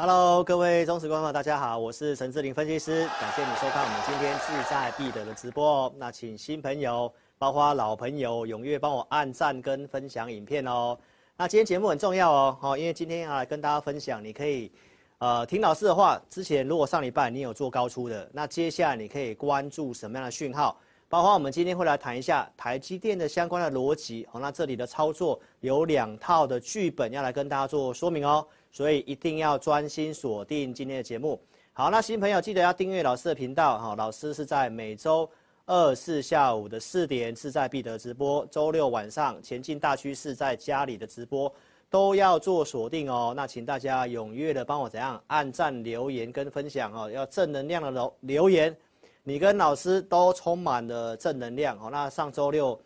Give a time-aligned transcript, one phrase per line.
[0.00, 5.92] Hello，各位忠实观众，大家好，我是陈志玲分析师，感谢你收看我们今天志在必得的直播。
[5.98, 10.96] 那请新朋友，包括老朋友，踊跃帮我按赞跟分享影片哦。
[11.36, 14.70] 那今天节目很重要哦，好，因为今天要来跟大家分享，你可以，
[15.18, 16.22] 呃，听老师的话。
[16.30, 20.78] 之前如果上礼拜你有做高出的，那接下来你可以关注什么样的讯号？
[21.08, 24.24] 包括我们今天会来谈一下台积电的相关的逻辑。
[24.30, 28.46] 好，那这里的操作有两套的剧本要来跟大家做说明哦。
[28.70, 31.40] 所以一定要专心锁定今天的节目。
[31.72, 33.94] 好，那新朋友记得要订阅老师的频道哈。
[33.96, 35.28] 老师是在每周
[35.64, 41.52] 二、四下午的四点志在必得直播，周六晚上前进大趋势在家里的直播
[41.88, 43.32] 都要做锁定哦。
[43.36, 48.76] 那请大家踊跃的帮我怎样按赞、留言跟分享哦，要正能量的留留言。
[49.22, 51.88] 你跟老师都充满了正能量哦。
[51.90, 52.80] 那上周六。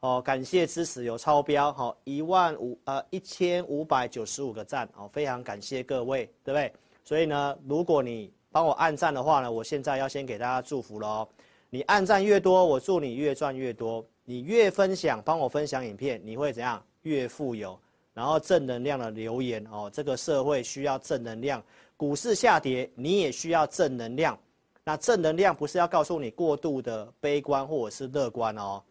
[0.00, 6.72] 哦，感谢支持有超标，好一万五呃一千五百九十五个赞，哦，非常感谢各位，对不对？
[7.04, 11.28] 所以呢，如果你帮我按赞的话呢，我现在要先给大家祝福喽。
[11.70, 14.04] 你按赞越多，我祝你越赚越多。
[14.24, 16.82] 你越分享，帮我分享影片，你会怎样？
[17.02, 17.78] 越富有。
[18.14, 21.62] 然后正能量的留言哦，这个社会需要正能量。
[21.96, 24.38] 股市下跌，你也需要正能量。
[24.84, 28.82] 那正能量不是要告诉你过度的悲观或者是乐观哦。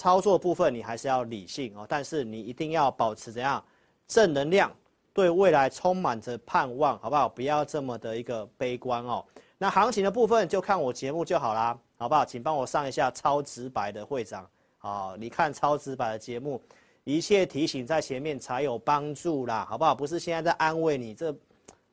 [0.00, 3.62] 操作部分你还是要理性哦，但是你一定要保持怎样
[4.08, 4.74] 正能量，
[5.12, 7.28] 对未来充满着盼望，好不好？
[7.28, 9.22] 不要这么的一个悲观哦。
[9.58, 12.24] 那行情的部分就看我节目就好啦，好不好？
[12.24, 16.58] 请帮我上一下超直白的会长，好，你看超直白的节目，
[17.04, 19.94] 一切提醒在前面才有帮助啦，好不好？
[19.94, 21.30] 不是现在在安慰你，这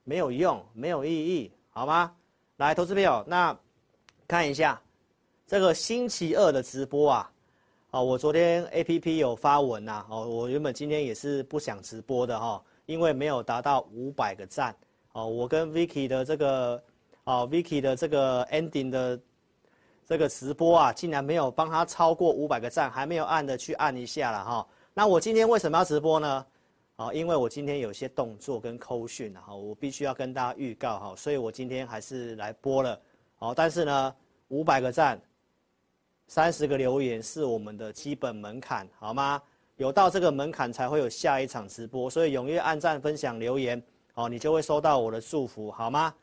[0.06, 2.16] 没有用，没有意义，好吗？
[2.56, 3.54] 来，投资朋友，那
[4.26, 4.82] 看一下
[5.46, 7.30] 这个星期二的直播啊。
[7.92, 14.76] 哦，我昨天 A P P 有发文呐，哦，我原本今天也是不想直播的哈，因为没有达到五百个赞，
[15.14, 16.84] 哦，我跟 Vicky 的这个，
[17.24, 19.18] 哦，Vicky 的这个 ending 的
[20.06, 24.68] 这个直播啊，竟然没有帮他超过五百个赞，还没有按的去按一下了哈。
[24.94, 26.46] 那我今天为什么要直播呢？
[26.98, 33.00] 哦，因为我今天有些动作跟扣讯啊，我必须要跟大家预告哈，所以我今天还是来播了，
[33.40, 34.16] 哦，但是呢，
[34.50, 35.18] 五百个赞。
[36.28, 39.42] 三十个留言是我们的基本门槛，好吗？
[39.78, 43.82] 有到这个门槛才会有下一场直播，所以踊跃按赞、分享、留言，
[44.16, 46.14] 哦，你就会收到我的祝福，好吗？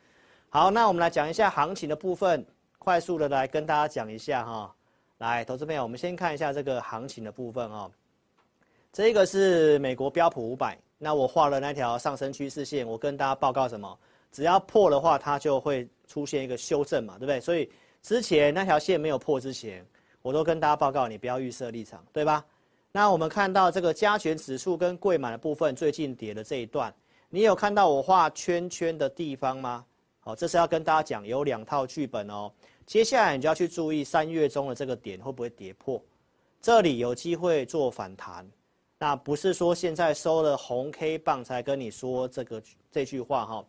[0.51, 2.45] 好，那我们来讲一下行情的部分，
[2.79, 4.75] 快速的来跟大家讲一下哈。
[5.19, 7.91] 来，投资朋友，我们先看一下这个行情的部分哦。
[8.93, 13.99] 这个是美国标普五百，那我画了那条上升趋势线，我跟大家报告什么？
[14.33, 17.41] 只要破的话，它就会出现一个修正嘛，对不对？
[17.41, 17.71] 所以
[18.03, 19.87] 之前那条线没有破之前。
[20.25, 22.43] 我都跟大家报告，你不要预设立场，对吧？
[22.91, 26.91] 那我们看到这个加权指数跟柜买的部分最近跌的这一段，
[27.29, 29.85] 你有看到我画圈圈的地方吗？
[30.21, 32.51] 好，这是要跟大家讲有两套剧本哦。
[32.87, 36.03] 接下来你就要去注意三月中的这个点会不会跌破，
[36.59, 38.51] 这里有机会做反弹。
[38.99, 43.65] 那不是说现在收了红 K 棒才跟你说这个这句话哈。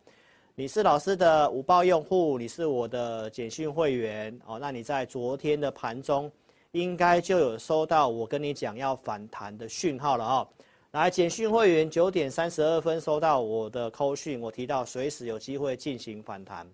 [0.54, 4.58] 你是老师的五报用户，你是我的简讯会员哦。
[4.58, 6.32] 那你在昨天的盘中。
[6.72, 10.48] 应该就有收到我跟你讲要反弹的讯号了哦。
[10.92, 16.66] 来，简讯会员九点三十二分收到我的扣讯，我提到随时有机会进行反弹。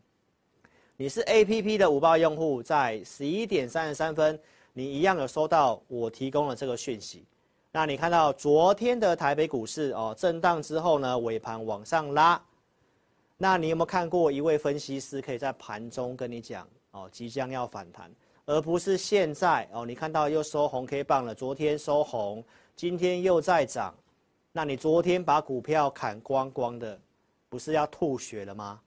[0.96, 4.38] 你是 APP 的五报用户，在十一点三十三分，
[4.72, 7.24] 你一样有收到我提供的这个讯息。
[7.72, 12.40] 那你看到昨天的台北股市哦，震荡之后呢，尾盘往上拉。
[13.38, 18.08] 那你有没有看过一位分析师可以在盘中跟你讲哦，即将要反弹？
[18.46, 22.44] 而不是现在哦，你看到又收红 K 棒了，昨天收红，
[22.74, 23.94] 今天又在涨，
[24.50, 26.98] 那你昨天把股票砍光光的，
[27.48, 28.80] 不是要吐血了吗？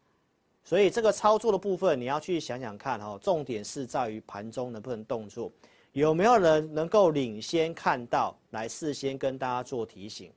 [0.63, 5.52] 所以这个操作的部分你要去想想看哦，重点是在于盘中能不能动作，
[5.94, 10.31] 有没有人能够领先看到，来事先跟大家做提醒？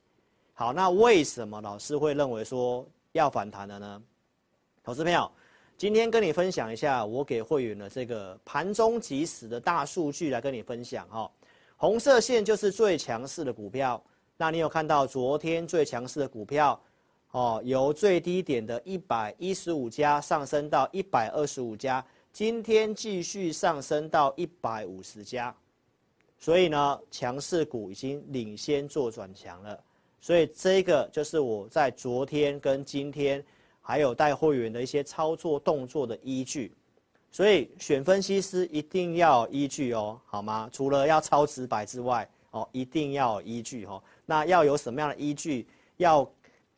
[0.53, 4.01] 好，那为什么老师会认为说要反弹的呢？
[4.83, 5.29] 投资朋友，
[5.79, 11.31] 今天跟你分享一下我给会员的这个盘中即时的大数据来跟你分享哈。
[11.77, 14.03] 红色线就是最强势的股票，
[14.35, 16.77] 那你有看到昨天最强势的股票
[17.31, 22.05] 哦，由最低点的一百一十五家上升到一百二十五家。
[22.33, 25.55] 今天继续上升到一百五十家，
[26.37, 29.81] 所以呢，强势股已经领先做转强了。
[30.19, 33.41] 所以这个就是我在昨天跟今天
[33.89, 36.71] 还有带会员的一些操作动作的依据。
[37.31, 40.69] 所以选分析师一定要依据哦，好吗？
[40.71, 43.99] 除了要超直白之外，哦，一定要依据哦。
[44.27, 45.67] 那要有什么样的依据？
[45.97, 46.29] 要。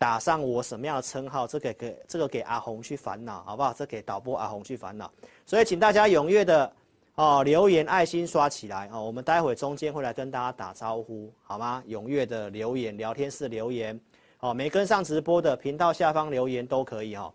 [0.02, 1.46] 打上我什么样的称号？
[1.46, 3.72] 这个给这个给阿红去烦恼，好不好？
[3.72, 5.12] 这给导播阿红去烦恼。
[5.46, 6.74] 所以请大家踊跃的
[7.14, 9.06] 哦留言爱心刷起来哦。
[9.06, 11.84] 我们待会中间会来跟大家打招呼，好吗？
[11.88, 14.00] 踊跃的留言，聊天室留言
[14.42, 14.54] 哦。
[14.54, 17.34] 没跟上直播的频道下方留言都可以哦。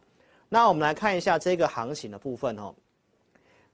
[0.49, 2.75] 那我们来看一下这个行情的部分哦。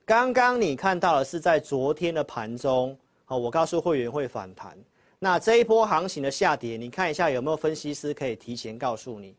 [0.04, 2.96] 刚刚你看到的是在昨天的盘中
[3.26, 4.76] 哦，我告诉会员会反弹。
[5.18, 9.36] 那这一波行情的下跌，你看一下有没有分析师可以提前告诉你？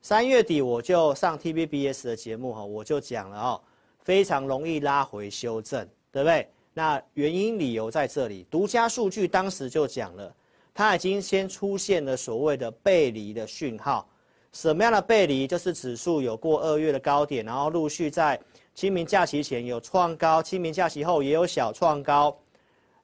[0.00, 3.60] 三月底我就上 TVBS 的节目哈，我就讲了哦，
[4.00, 6.48] 非常容易拉回修正，对不对？
[6.72, 10.34] 那原因理由在这里，独家数据当时就讲了，
[10.78, 14.08] 它已经先出现了所谓的背离的讯号。
[14.52, 15.44] 什么样的背离？
[15.44, 18.40] 就是指数有过二月的高点，然后陆续在
[18.76, 22.38] 清明假期前有创高，清明假期后也有小创高。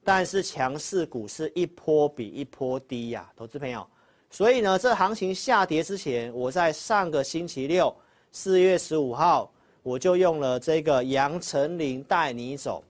[0.05, 3.85] 但是强势股是一波比一波低呀，投资朋友，
[4.31, 7.93] 所以呢，这行情下跌之前，我在上个星期六，
[8.31, 12.85] 四月十五号，我就用了这个杨丞琳带你走，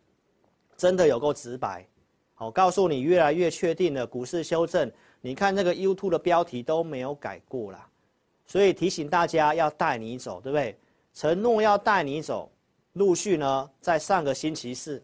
[0.77, 1.87] 真的有够直白，
[2.45, 7.89] 我，告诉你越来越确定了股市修正，你看那个 YouTube 的标题都没有改过啦，
[8.47, 10.79] 所以提醒大家要带你走，对不对？
[11.15, 12.51] 承诺要带你走，
[12.95, 15.03] 陆续呢，在上个星期四。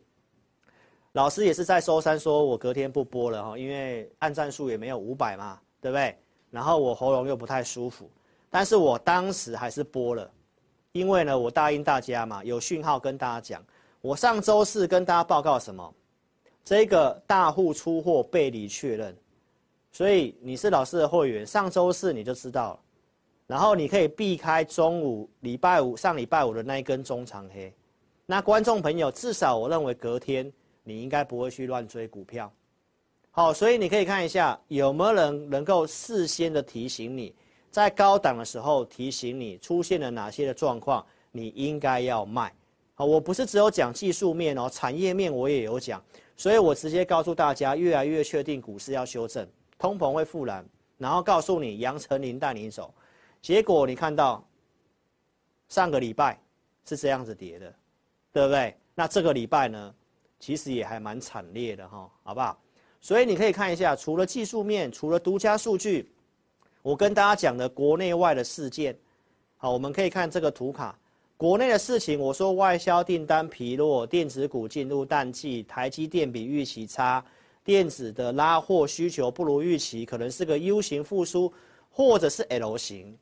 [1.13, 6.17] 老师也是在周三说，我隔天不播了哈，因为按战数也没有五百嘛，对不对？
[6.51, 8.11] 然后我喉咙又不太舒服，
[8.49, 10.31] 但是我当时还是播了，
[10.93, 13.65] 因为呢，我答应大家嘛，有讯号跟大家讲，
[14.01, 15.95] 我上周四跟大家报告什么？
[16.65, 19.17] 这个大户出货背离确认，
[19.93, 22.81] 所以你是老师的会员，上周四你就知道了，
[23.47, 27.73] 然后你可以避开中午礼拜五上礼拜五的那一根中长黑，
[28.27, 30.53] 那观众朋友至少我认为隔天。
[30.83, 32.51] 你应该不会去乱追股票，
[33.31, 37.33] 好，所以你可以看一下有没有人能够事先的提醒你，
[37.71, 42.53] 在高档的时候提醒你出现了哪些的状况，你应该要卖。
[42.95, 46.03] 好，我不是只有讲技术面哦，产业面我也有讲，
[46.41, 49.47] 所以我直接告诉大家，越来越确定股市要修正，
[49.79, 50.65] 通膨会复燃，
[50.97, 52.95] 然后告诉你杨丞琳带你走，
[53.43, 54.43] 结果你看到
[55.69, 56.41] 上个礼拜
[56.87, 57.75] 是这样子跌的，
[58.33, 58.75] 对不对？
[58.95, 59.95] 那这个礼拜呢？
[60.39, 62.59] 其实也还蛮惨烈的哈，好不好？
[63.03, 66.11] 所以你可以看一下，除了技术面，除了独家数据，
[66.81, 68.99] 我跟大家讲的国内外的事件，
[69.59, 70.99] 好，我们可以看这个图卡，
[71.41, 77.25] 国内的事情，我说外销订单疲弱，电子股进入淡季，台积电比预期差，
[77.65, 81.51] 电子的拉货需求不如预期，可能是个 U 型复苏，
[81.91, 83.17] 或者是 L 型，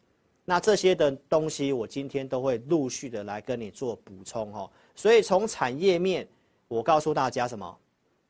[0.45, 4.69] 那这些的东西，我今天都会陆续的来跟你做补充哈。
[4.97, 6.27] 所以从产业面。
[6.67, 7.79] 我告诉大家什么？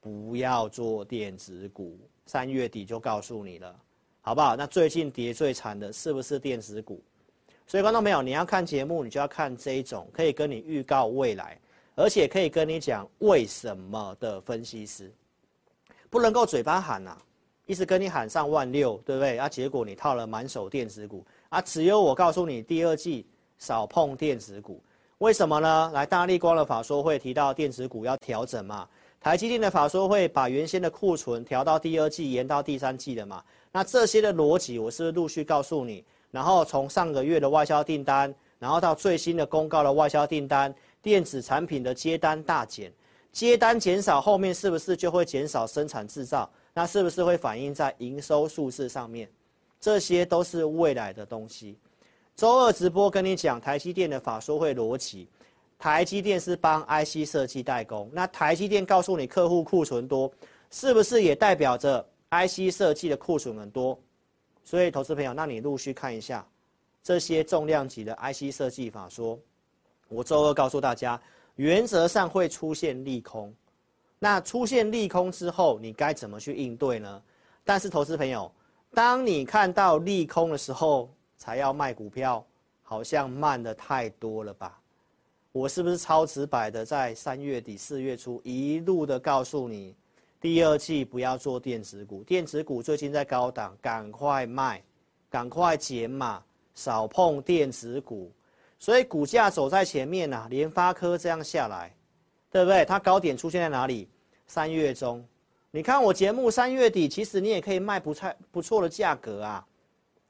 [0.00, 1.99] 不要做电子股。
[2.26, 3.75] 三月底就告诉你了，
[4.21, 4.54] 好不好？
[4.54, 7.02] 那最近跌最惨的是不是电子股？
[7.70, 11.60] 所以观众朋友，你要看节目，你就要看这一种可以跟你预告未来，
[11.96, 15.12] 而且可以跟你讲为什么的分析师，
[16.08, 17.18] 不能够嘴巴喊呐、啊，
[17.66, 19.37] 一直跟你喊上万六，对不对？
[19.37, 23.26] 啊，结果你套了满手电子股啊，只有我告诉你，第二季
[23.58, 24.82] 少碰电子股。
[25.18, 25.90] 为什么呢？
[25.92, 28.88] 来，大立光的法说会提到电子股要调整嘛？
[29.20, 33.44] 台积电的法说会把原先的库存调到第二季，延到第三季的嘛？
[33.70, 36.02] 那这些的逻辑，我是陆续告诉你。
[36.30, 42.92] 然后从上个月的外销订单，然后到最新的公告的外销订单，电子产品的接单大减，
[43.32, 46.49] 接单减少，后面是不是就会减少生产制造？
[46.75, 49.28] 那是不是会反映在营收数字上面？
[49.80, 51.78] 这些都是未来的东西。
[52.37, 55.28] 周二直播跟你讲台积电的法说会逻辑，
[55.78, 60.30] 台积电是帮 IC 设计代工，那台积电告诉你客户库存多，
[60.70, 63.99] 是不是也代表着 IC 设计的库存很多？
[64.68, 66.46] 所以投资朋友，那你陆续看一下
[67.02, 69.38] 这些重量级的 IC 设计法说，
[70.10, 71.18] 我周二告诉大家，
[71.56, 73.50] 原则上会出现利空，
[74.18, 77.22] 那出现利空之后，你该怎么去应对呢？
[77.64, 78.52] 但是投资朋友，
[78.92, 81.08] 当你看到利空的时候
[81.38, 82.44] 才要卖股票，
[82.82, 84.78] 好像慢得太多了吧？
[85.50, 89.96] 我是不是超直白的在三月底四月初一路的告诉你，
[90.40, 94.80] 第二季不要做电子股，电子股最近在高档，赶快卖，
[95.28, 96.40] 赶快减码，
[96.75, 98.30] 少碰电子股。
[98.78, 101.92] 所以股价走在前面啊，联发科这样下来，
[102.52, 102.85] 对不对？
[102.85, 104.09] 它高点出现在哪里？
[104.47, 105.26] 三月中。
[105.73, 109.66] 你看我节目三月底，其实你也可以卖不错不错的价格啊。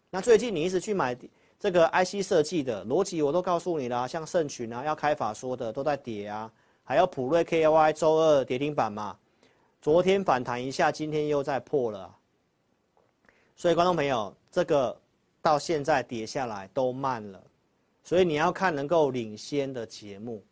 [0.08, 1.14] 那最近你一直去买
[1.60, 6.50] 这个 IC 设计的逻辑，我都告诉你了，像盛群啊，要开法说的都在跌啊，
[6.82, 9.14] 还有普瑞 KY 周二跌停板嘛，
[9.80, 12.14] 昨天反弹一下，今天又在破了。
[13.56, 14.96] 所以观众朋友，这个
[15.40, 17.42] 到现在跌下来都慢了，
[18.02, 20.42] 所以你要看能够领先的节目，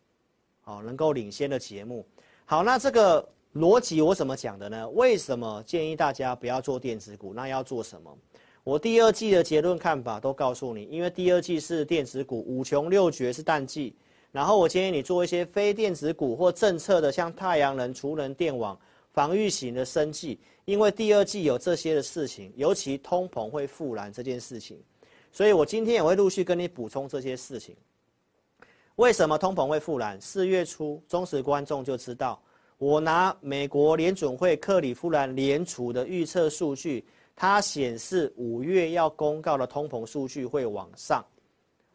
[0.62, 2.06] 好，能够领先的节目。
[2.45, 3.28] 好，那这个。
[3.54, 4.87] 逻辑我怎么讲的呢？
[4.90, 7.33] 为什么建议大家不要做电子股？
[7.33, 8.14] 那要做什么？
[8.62, 13.97] 我第二季的结论看法都告诉你，因为第二季是电子股五穷六绝是淡季，
[14.30, 18.78] 然后我建议你做一些非电子股或政策的，像太阳能、储能、电网、
[19.16, 24.78] 防御型的生计，因为第二季有这些的事情，尤其通膨会复燃这件事情，
[25.32, 27.75] 所以我今天也会陆续跟你补充这些事情。
[28.96, 30.20] 为什么通膨会复燃？
[30.20, 32.38] 四月初忠实观众就知道。
[32.76, 37.02] 我拿美国联准会克里夫兰联储的预测数据，
[37.35, 41.25] 它显示五月要公告的通膨数据会往上，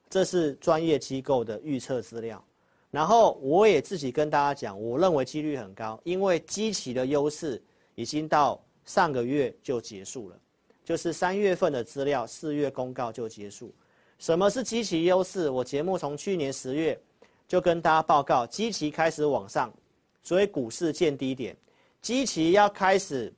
[0.09, 2.43] 这是专业机构的预测资料。
[2.91, 7.60] 然后我也自己跟大家讲，我认为几率很高，因为基期的优势
[7.95, 10.38] 已经到上个月就结束了，
[10.83, 13.74] 就是三月份的资料，四月公告就结束。
[14.19, 15.50] 什么是基期优势？
[15.50, 17.00] 我节目从去年十月
[17.48, 19.74] 就跟大家报告，基期开始往上。
[20.21, 21.57] 所以股市见低点，
[22.01, 23.33] 基期要开始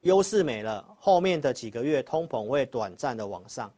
[0.00, 3.70] 优势没了，后面的几个月通膨会短暂的往上，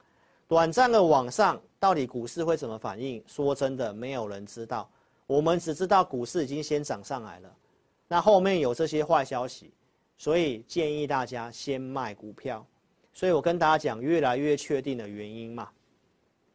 [0.47, 3.23] 短暂的往上，到底股市会怎么反应？
[3.27, 4.89] 说真的，没有人知道。
[5.27, 7.57] 我们只知道股市已经先涨上来了，
[8.07, 9.73] 那后面有这些坏消息，
[10.17, 12.67] 所以建议大家先卖股票。
[13.13, 15.69] 所以我跟大家讲，越来越确定的原因嘛，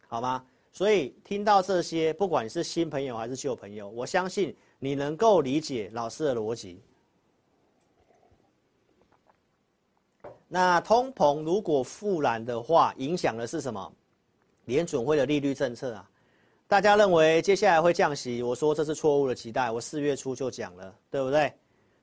[0.08, 0.46] 好吗？
[0.72, 4.55] 所以听到这些，不管是新朋友还是旧朋友，我相信。
[4.81, 6.81] 你能够理解老师的逻辑？
[10.51, 13.94] 那通膨如果复燃的话，影响的是什么？
[14.65, 16.10] 联准会的利率政策啊。
[16.68, 19.70] 大家认为接下来会降息，我说这是错误的期待。
[19.70, 21.53] 我四月初就讲了，对不对？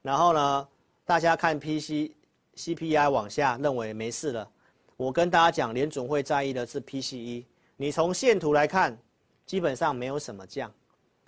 [0.00, 0.68] 然后呢，
[1.04, 2.12] 大家看 PC
[2.54, 4.48] CPI 往下，认为没事了。
[4.96, 7.44] 我跟大家讲，联准会在意的是 PCE。
[7.76, 8.96] 你从线图来看，
[9.44, 10.72] 基本上没有什么降。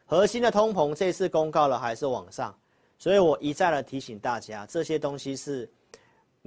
[0.07, 2.57] 核心的通膨这次公告了还是往上，
[2.97, 5.71] 所以我一再的提醒大家，这些东西是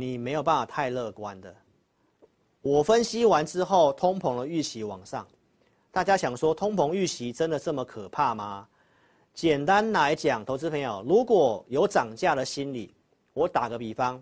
[0.01, 1.55] 你没有办法太乐观的。
[2.63, 5.27] 我分析完之后，通膨的预期往上，
[5.91, 8.67] 大家想说通膨预期真的这么可怕吗？
[9.33, 12.93] 简单来讲，投资朋友如果有涨价的心理，
[13.33, 14.21] 我打个比方，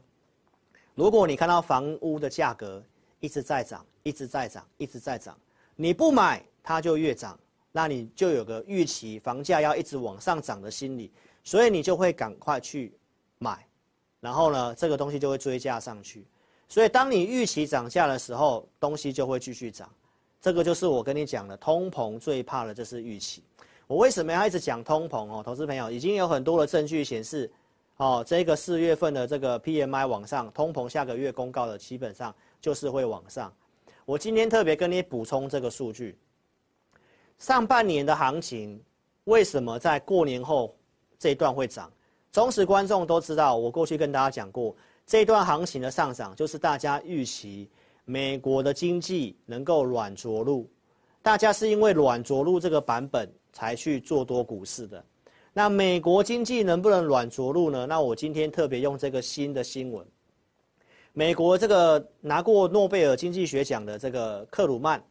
[0.95, 2.83] 如果你看到房屋的价格
[3.21, 5.37] 一直在涨，一直在涨，一直在涨，
[5.75, 7.39] 你不买它就越涨。
[7.71, 11.11] 那你就有个预期房价要一直往上涨的心理，
[11.43, 12.91] 所以你就会赶快去
[13.37, 13.63] 买，
[14.19, 16.25] 然后呢，这个东西就会追加上去。
[16.67, 19.89] 所以当你预期涨价的时候，东西就会继续涨。
[20.41, 23.43] 这个就是我跟你讲的，通膨最怕的就是预期。
[23.87, 25.41] 我为什么要一直讲通膨哦？
[25.43, 27.51] 投资朋友已经有很多的证据显示，
[27.97, 33.51] 哦，这个四月份的这个 PMI 往上，通膨下个月公告的基本上就是会往上。
[34.05, 36.17] 我今天特别跟你补充这个数据。
[37.39, 38.81] 上半年的行情
[39.23, 40.75] 为什么在过年后
[41.17, 41.91] 这一段会涨？
[42.31, 47.69] 忠实观众都知道，我过去跟大家讲过，这段行情的上涨就是大家预期
[48.05, 50.69] 美国的经济能够软着陆，
[51.21, 55.03] 大家是因为软着陆这个版本才去做多股市的。
[55.53, 57.85] 那美国经济能不能软着陆呢？
[57.87, 60.05] 那我今天特别用这个新的新闻，
[61.13, 65.03] 美国这个拿过诺贝尔经济学奖的这个克鲁曼。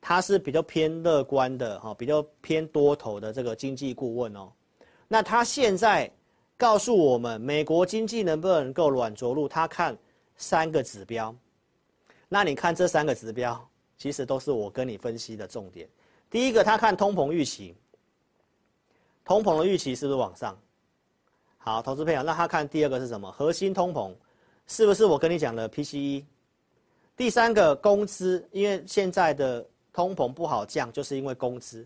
[0.00, 4.48] 他是比较偏乐观的哈，比较偏多头的这个经济顾问哦。
[5.08, 6.08] 那他现在
[6.58, 9.48] 告诉我们，美国经济能不能够软着陆？
[9.48, 9.96] 他看
[10.36, 11.34] 三个指标。
[12.28, 15.88] 那你看这三个指标，其实都是我跟你分析的重点。
[16.28, 17.74] 第一个，他看通膨预期，
[19.24, 20.58] 通膨的预期是不是往上？
[21.56, 23.32] 好，投资朋友，那他看第二个是什么？
[23.32, 24.12] 核心通膨
[24.66, 26.24] 是不是我跟你讲的 PCE？
[27.16, 29.64] 第三个，工资，因为现在的。
[29.90, 31.84] 通膨不好降，就是因为工资，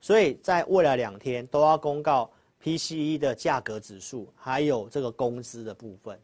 [0.00, 2.30] 所以在未来两天都要公告
[2.62, 6.18] PCE 的价格指数，还有这个工资的部分。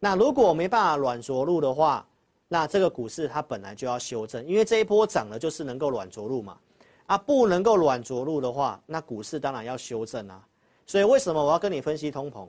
[0.00, 2.06] 那如果没办法软着陆的话，
[2.48, 6.58] 那这个股市它本来就要修正，因为这一波涨的就是能够软着陆嘛。
[7.06, 10.46] 啊，不能够软着陆的话，那股市当然要修正啊。
[10.86, 12.48] 所以为什么我要跟你分析通膨？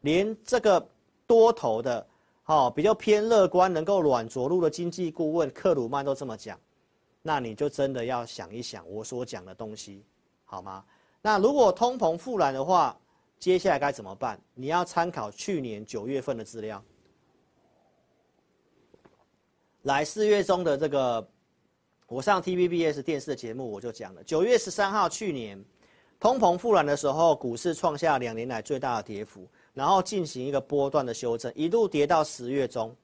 [0.00, 0.84] 连这个
[1.26, 2.06] 多头的，
[2.42, 6.58] 好比较偏乐观，能够软着陆的经济顾问克鲁曼都这么讲，
[7.20, 10.04] 那你就真的要想一想我所讲的东西，
[10.44, 10.84] 好吗？
[11.22, 12.98] 那如果通膨复燃的话，
[13.38, 14.40] 接下来该怎么办？
[14.54, 16.82] 你要参考去年九月份的资料。
[19.82, 21.26] 来四月中的这个，
[22.06, 25.62] 我上 TVBS 电视的节目我就讲了，九月十三号去年
[26.18, 32.94] 通膨复燃的时候，股市创下两年来最大的跌幅，然后进行一个波段的修正，一路跌到十月中。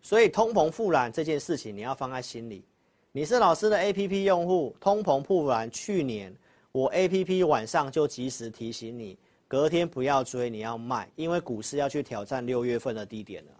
[0.00, 2.64] 所以通膨复燃这件事情你要放在心里。
[3.12, 6.34] 你是老师的 APP 用户，通膨复燃去年。
[6.78, 9.18] 我 A P P 晚上就及时提醒你，
[9.48, 13.50] 隔天不要追，你要卖，因为股市要去挑战六月份的低点了。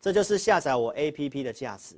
[0.00, 1.96] 这就是下载我 A P P 的价值。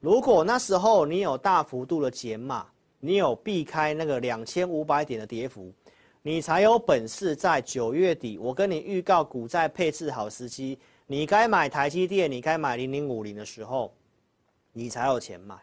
[0.00, 2.66] 如果那时候你有大幅度的减码，
[3.00, 5.72] 你有避开那个两千五百点的跌幅，
[6.20, 13.90] 你才有本事在九月底，我跟你预告股债配置好时机，你该买台积电，你该买零零五零的时候，
[14.70, 15.56] 你才有钱买。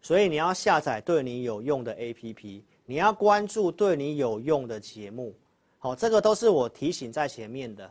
[0.00, 2.64] 所以你要下载对你有用的 A P P。
[2.84, 5.34] 你要关注对你有用的节目，
[5.78, 7.90] 好，这个都是我提醒在前面的。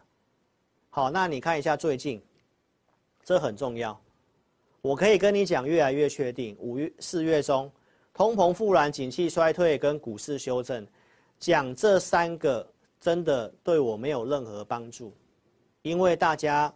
[0.89, 2.21] 好，那你看一下最近，
[3.24, 4.00] 这很重要。
[4.81, 7.71] 我可以跟你讲，越来越确定，五月、四月中，
[8.13, 10.86] 通膨复燃、景气衰退跟股市修正，
[11.39, 12.67] 讲这三个
[13.00, 15.13] 真的对我没有任何帮助，
[15.83, 16.74] 因为大家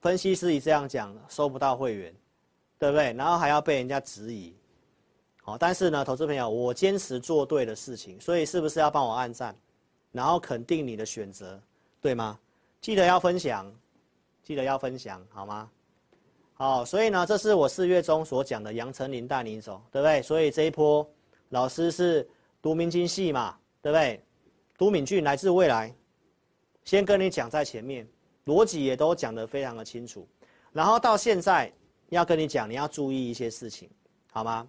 [0.00, 2.14] 分析师一这样讲，收不到会员，
[2.78, 3.12] 对不对？
[3.14, 4.54] 然后还要被人家质疑。
[5.46, 9.56] 好，但是呢，投资朋友，我坚持做对的事情，所以是不是要帮我按赞，
[10.10, 11.62] 然后肯定你的选择，
[12.00, 12.36] 对吗？
[12.80, 13.72] 记得要分享，
[14.42, 15.70] 记得要分享，好吗？
[16.54, 20.20] 好，所以呢，这是我四月中所讲的杨丞琳带你走，对不对？
[20.20, 21.08] 所以这一波
[21.50, 22.28] 老师是
[22.60, 24.20] 读明经系嘛，对不对？
[24.76, 25.94] 读敏俊来自未来，
[26.84, 28.04] 先跟你讲在前面，
[28.46, 30.26] 逻辑也都讲得非常的清楚，
[30.72, 31.72] 然后到现在
[32.08, 33.88] 要跟你讲，你要注意一些事情，
[34.32, 34.66] 好吗？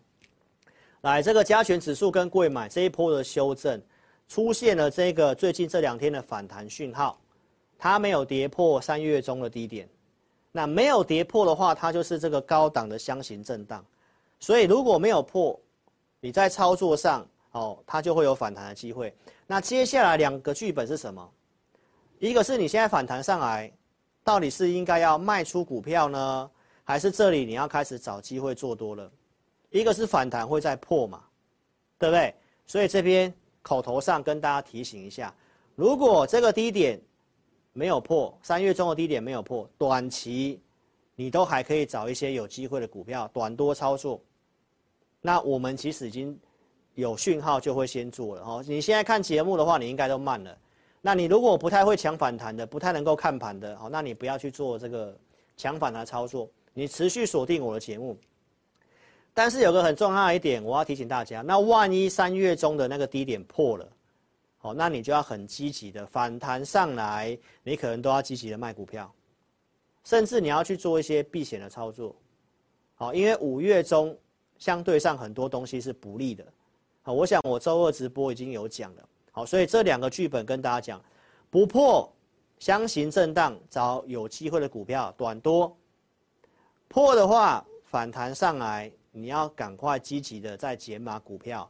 [1.02, 3.80] 来，这个加权指数跟贵买这一波的修正，
[4.28, 7.20] 出现了这个最近这两天的反弹讯号，
[7.78, 9.88] 它没有跌破三月中的低点，
[10.52, 13.86] 那没有跌破的话，它就是这个高档的箱型震荡，
[14.40, 15.58] 所以如果没有破，
[16.20, 19.14] 你在操作上哦，它就会有反弹的机会。
[19.46, 21.30] 那接下来两个剧本是什么？
[22.18, 23.72] 一个是你现在反弹上来，
[24.24, 26.50] 到底是应该要卖出股票呢，
[26.84, 29.10] 还是这里你要开始找机会做多了？
[29.70, 31.24] 一个是反弹会再破嘛，
[31.98, 32.34] 对不对？
[32.66, 35.34] 所以这边口头上跟大家提醒一下，
[35.76, 37.00] 如果这个低点
[37.74, 40.62] 没有破，三月中的低点没有破，短期
[41.16, 44.22] 你都还可以找一些有机会的股票短多操作。
[45.22, 46.40] 那我们其实已经
[46.96, 48.64] 有讯号就会先做了哦。
[48.68, 50.58] 你现在看节目的话，你应该都慢了。
[51.02, 55.18] 那你如果不太会抢反弹的，不太能够看盘的，好，那你不要去做这个
[55.56, 58.18] 抢反弹操作，你持续锁定我的节目。
[59.38, 63.88] 但是有个很重要的一点，我要提醒大家，那万一三月中的那个低点破了，
[64.58, 69.14] 好，那你就要很积极的反弹上来，你可能都要积极的卖股票，
[70.04, 72.16] 甚至你要去做一些避险的操作，
[72.96, 74.18] 好，因为五月中
[74.58, 76.44] 相对上很多东西是不利的，
[77.04, 81.00] 好，我想我周二直播已经有讲了，好，所以这两个剧本跟大家讲，
[81.52, 82.12] 不破
[82.58, 85.78] 箱型震荡找有机会的股票短多，
[86.88, 88.92] 破的话反弹上来。
[89.18, 91.68] 你要赶快积极的在减码股票，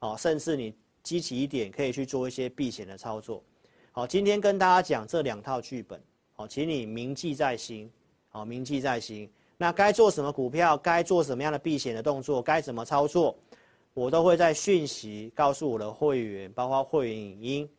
[0.00, 3.42] 好，甚至你积极一点，可以去做一些避险的操作。
[3.90, 5.98] 好，今天跟大家讲这两套剧本，
[6.34, 7.90] 好，请你铭记在心，
[8.28, 9.32] 好，铭记在心。
[9.56, 13.34] 那该做什么股票，该做什么样的避险的动作，该怎么操作，
[13.94, 17.70] 我都会在讯息告诉我的会员，包括会员影音，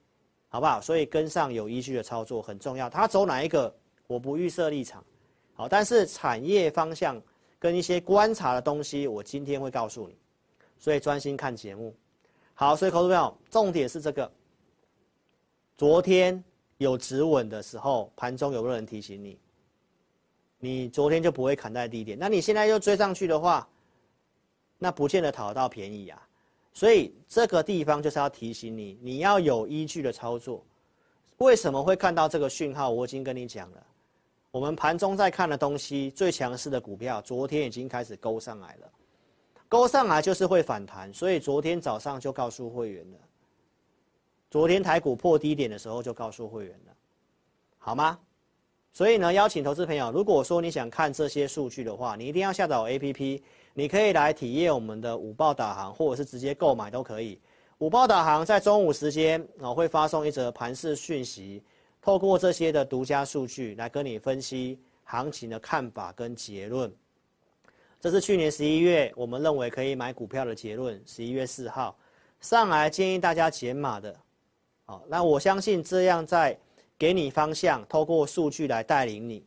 [0.48, 0.82] 好不好？
[0.82, 2.90] 所以跟上有依据的操作很重要。
[2.90, 3.72] 他走哪一个，
[4.08, 5.06] 我不预设立场，
[5.54, 7.22] 好，但是产业方向。
[7.66, 10.16] 跟一些观察的东西，我今天会告诉你，
[10.78, 11.96] 所以专心看节目。
[12.54, 14.32] 好，所以投资朋友，重点是这个。
[15.76, 16.44] 昨天
[16.78, 19.40] 有止稳的时候，盘中有没有人提醒你？
[20.60, 23.68] 你昨天就不会砍在低点，那你现在又追上去的话，
[24.78, 26.22] 那不见得讨得到便宜啊。
[26.72, 30.64] 所以这个地方就是要提醒你，你要有依据的操作。
[31.38, 32.92] 为什么会看到这个讯号？
[32.92, 33.88] 我已经跟你讲了。
[34.56, 38.90] 我们盘中在看的东西，最强势的股票，昨天已经开始勾上来了，
[39.68, 43.18] 勾上来就是会反弹，所以昨天早上就告诉会员了。
[44.50, 46.94] 昨天台股破低点的时候就告诉会员了，
[47.78, 48.18] 好吗？
[48.94, 53.42] 所以呢，邀请投资朋友，如果说你想看这些数据的话，你一定要下载 APP，
[53.74, 57.42] 你可以来体验我们的午报导航，或者是直接购买都可以。
[57.80, 61.62] 午报导航在中午时间啊会发送一则盘势讯息，
[62.06, 66.94] 透过这些的独家数据来跟你分析行情的看法跟结论。
[68.00, 71.98] 这是去年十一月我们认为可以买股票的结论，十一月四号
[72.40, 74.16] 上来建议大家减码的。
[74.86, 76.56] 好，那我相信这样在。
[76.98, 79.46] 给你方向，透过数据来带领你，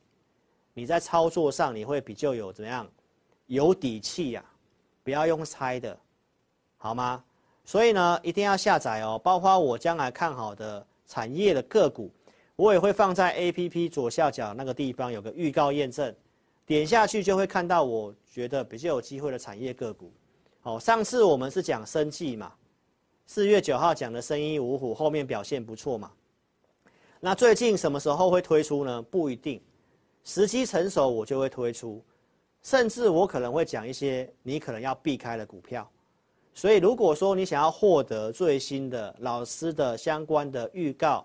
[0.74, 2.86] 你在操作上你会比较有怎么样，
[3.46, 4.44] 有底气呀、
[5.02, 5.98] 不要用猜的，
[6.76, 7.24] 好吗？
[7.64, 12.12] 所以呢，一定要下载哦，包括我将来看好的产业的个股，
[12.58, 16.12] 我也会放在 APP 左下角那个地方有个预告验证，
[16.66, 20.10] 点下去就会看到我觉得比较有机会的产业个股。
[20.60, 22.52] 好，上次我们是讲生技嘛，
[23.26, 26.10] 四月九号讲的生医五虎，后面表现不错嘛。
[27.20, 29.00] 那最近什么时候会推出呢？
[29.02, 29.62] 不一定，
[30.24, 32.02] 时机成熟我就会推出，
[32.64, 35.88] 甚至我可能会讲一些你可能要避开的股票。
[36.54, 41.24] 所以如果说你想要获得最新的老师的相关的预告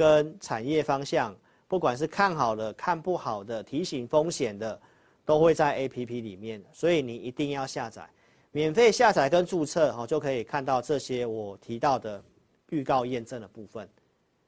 [0.00, 1.36] 跟产业方向，
[1.68, 4.80] 不管是看好的、看不好的、提醒风险的，
[5.26, 6.58] 都会在 APP 里面。
[6.72, 8.08] 所以你一定要下载，
[8.50, 12.24] 免费下载跟注册哦，就可以看到这些我提到的
[12.70, 13.86] 预告验证的部分。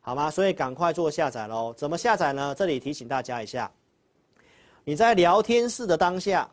[0.00, 0.30] 好吗？
[0.30, 1.74] 所以赶快做下载喽！
[1.76, 2.54] 怎么下载呢？
[2.56, 3.70] 这里提醒大家一下，
[4.84, 6.48] 你在聊天室的当下，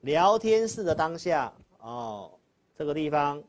[0.00, 2.30] 聊天室的当下哦，
[2.78, 3.44] 这个地方，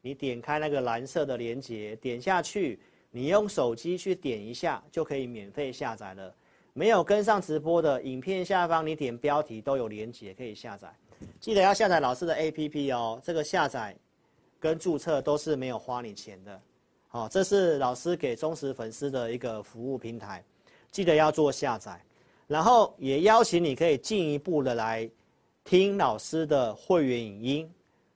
[0.00, 2.78] 你点开那个蓝色的连接，点下去，
[3.10, 6.34] 你用手机去点一下，就可以免费下载了。
[6.72, 10.88] 没有跟上直播的影片下方，你点标题都有连结可以下载。
[11.40, 13.94] 记得要下载老师的 APP 哦，这个下载
[14.58, 16.60] 跟注册都是没有花你钱的。
[17.08, 20.44] 好，这是老师给忠实粉丝的一个服务平台，
[20.92, 22.00] 记得要做下载，
[22.46, 25.10] 然后也邀请你可以进一步的来
[25.64, 27.70] 听老师的会员影音。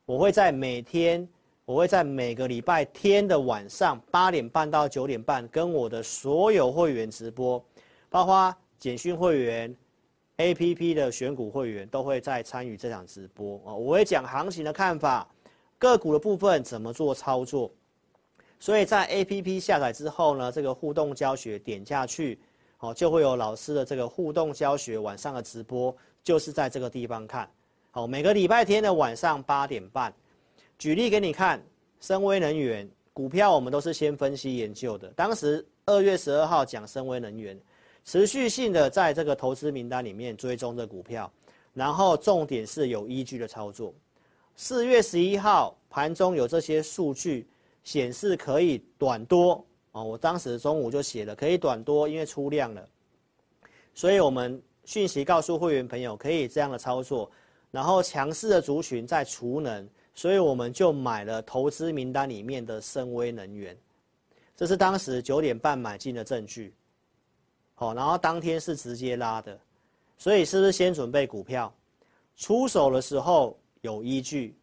[0.07, 1.29] 我会在每天，
[1.67, 7.63] 我会在每个礼拜天的晚上八点半到九点半，跟我的所有会员直播，
[8.11, 9.75] 包括简讯会员、
[10.37, 13.75] APP 的选股会员都会在参与这场直播啊。
[13.75, 15.27] 我会讲行情的看法，
[15.79, 17.71] 个股的部分怎么做操作。
[18.61, 22.39] 所以在 APP 下载之后呢，这个互动教学点下去，
[22.81, 27.49] 哦，就会有老师的这个互动教学晚上的直播，就是在这个地方看。
[27.91, 30.13] 好，每个礼拜天的晚上八点半，
[30.85, 31.65] 举例给你看，
[31.99, 35.09] 深威能源股票我们都是先分析研究的。
[35.17, 37.59] 当时二月十二号讲深威能源，
[38.05, 41.33] 持续性的在这个投资名单里面追踪的股票，
[41.73, 43.95] 然后重点是有依据的操作。
[44.57, 47.49] 四月十一号盘中有这些数据。
[47.83, 52.87] 显示可以短多哦，我当时中午就写了可以短多，因为出量了，
[53.95, 57.31] 所以我们讯息告诉会员朋友可以这样的操作，
[57.71, 63.77] 然后强势的族群在储能，所以我们就买了投资名单里面的森崴能源，
[64.57, 66.73] 这是当时九点半买进的证据，
[67.75, 69.59] 好，然后当天是直接拉的，
[70.17, 71.75] 所以是不是先准备股票，
[72.37, 74.55] 出手的时候有依据？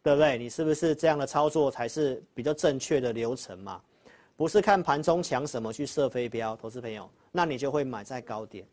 [0.00, 0.38] 对不对？
[0.38, 3.82] 你是不是这样的操作才是比较正确的流程嘛？
[4.36, 8.64] 不是看盘中抢什么去射飞镖，投资朋友，那你就会买在高点。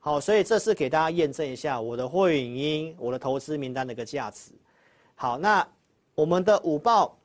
[0.00, 4.50] 好，所以这是给大家验证一下我的会影音、我的投资名单的一个价值。
[5.20, 5.66] 好，那
[6.14, 7.18] 我们的午报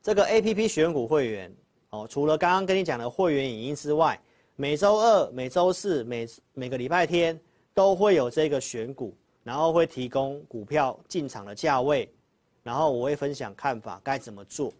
[0.00, 1.52] 这个 APP 选股会员
[1.90, 4.18] 哦，除了刚刚跟你讲的会员影音之外，
[4.54, 7.38] 每周二、每周四、每每个礼拜天
[7.74, 9.14] 都会有这个选股。
[9.42, 12.10] 然后会提供股票进场的价位，
[12.62, 14.72] 然后我会分享看法该怎么做，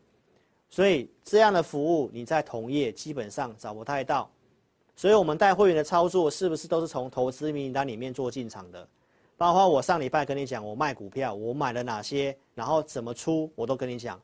[0.70, 4.31] 所以这样的服务你在同业基本上找不太到，
[4.96, 8.88] 所以我们带会员的操作是不是都是从投资名单里面做进场的？
[9.37, 14.20] 包括我上礼拜跟你讲我卖股票，我买了哪些，然后怎么出，我都跟你讲。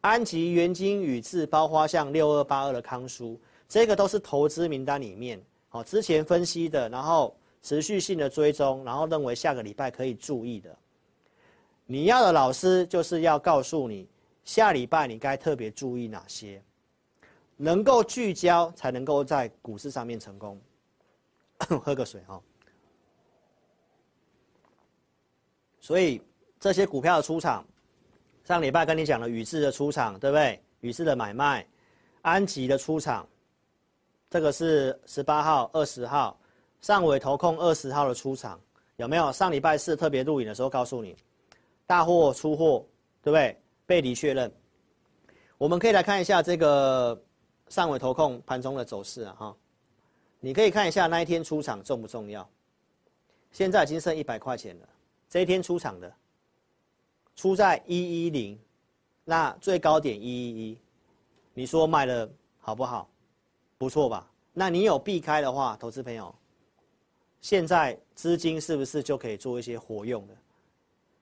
[0.00, 7.34] 安吉、元晶、宇智，包括像六二八二的康舒，这个都是投资名单里面，好之前分析的，然后。
[7.62, 10.74] 持续性的追踪，然后认为下个礼拜可以注意的，
[11.84, 14.08] 你要的老师就是要告诉你
[14.46, 16.62] 下礼拜你该特别注意哪些，
[17.58, 20.58] 能够聚焦才能够在股市上面成功。
[21.84, 22.40] 喝个水哈。
[25.90, 26.22] 所以
[26.60, 27.66] 这些股票的出场，
[28.44, 30.62] 上礼拜跟你讲了宇智的出场，对不对？
[30.82, 31.66] 宇智的买卖，
[32.22, 33.26] 安吉的出场，
[34.30, 36.38] 这个是十八号、二十号。
[36.80, 38.60] 上尾投控二十号的出场
[38.98, 39.32] 有没有？
[39.32, 41.16] 上礼拜四特别录影的时候告诉你，
[41.88, 42.86] 大货出货，
[43.20, 43.60] 对不对？
[43.84, 44.48] 背离确认。
[45.58, 47.20] 我们可以来看一下这个
[47.66, 49.56] 上尾投控盘中的走势啊，哈，
[50.38, 52.48] 你可以看一下那一天出场重不重要？
[53.50, 54.88] 现在已经剩一百块钱了，
[55.30, 56.12] 这一天出场的，
[57.36, 58.58] 出在一一零，
[59.24, 60.78] 那最高点一一一，
[61.54, 63.08] 你说卖了好不好？
[63.78, 64.28] 不错吧？
[64.52, 66.34] 那你有避开的话，投资朋友，
[67.40, 70.34] 现在资金是不是就可以做一些活用的？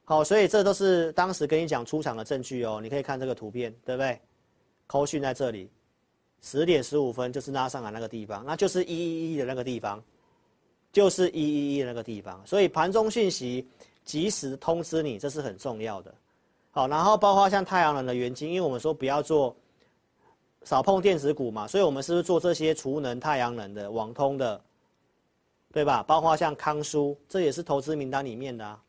[0.07, 4.19] 好，所以这都是当时跟你讲出场的证据哦，你可以看这个图片，对不对？
[4.87, 5.71] 扣讯在这里，
[6.41, 10.03] 十点十五分就是拉上来那个地方，那就是一一一的那个地方，
[10.91, 12.45] 就是一一一的那个地方。
[12.47, 13.69] 所以盘中讯息
[14.09, 16.15] 及时通知你，这是很重要的。
[16.71, 19.55] 好，然后包括像太阳能的元晶，因为我们说不要做
[20.65, 24.59] 少碰电子股嘛，所以我们是不是做这些储能、太阳能的、网通的，
[25.75, 26.03] 对吧？
[26.05, 28.83] 包括像康舒，这也是投资名单里面的啊。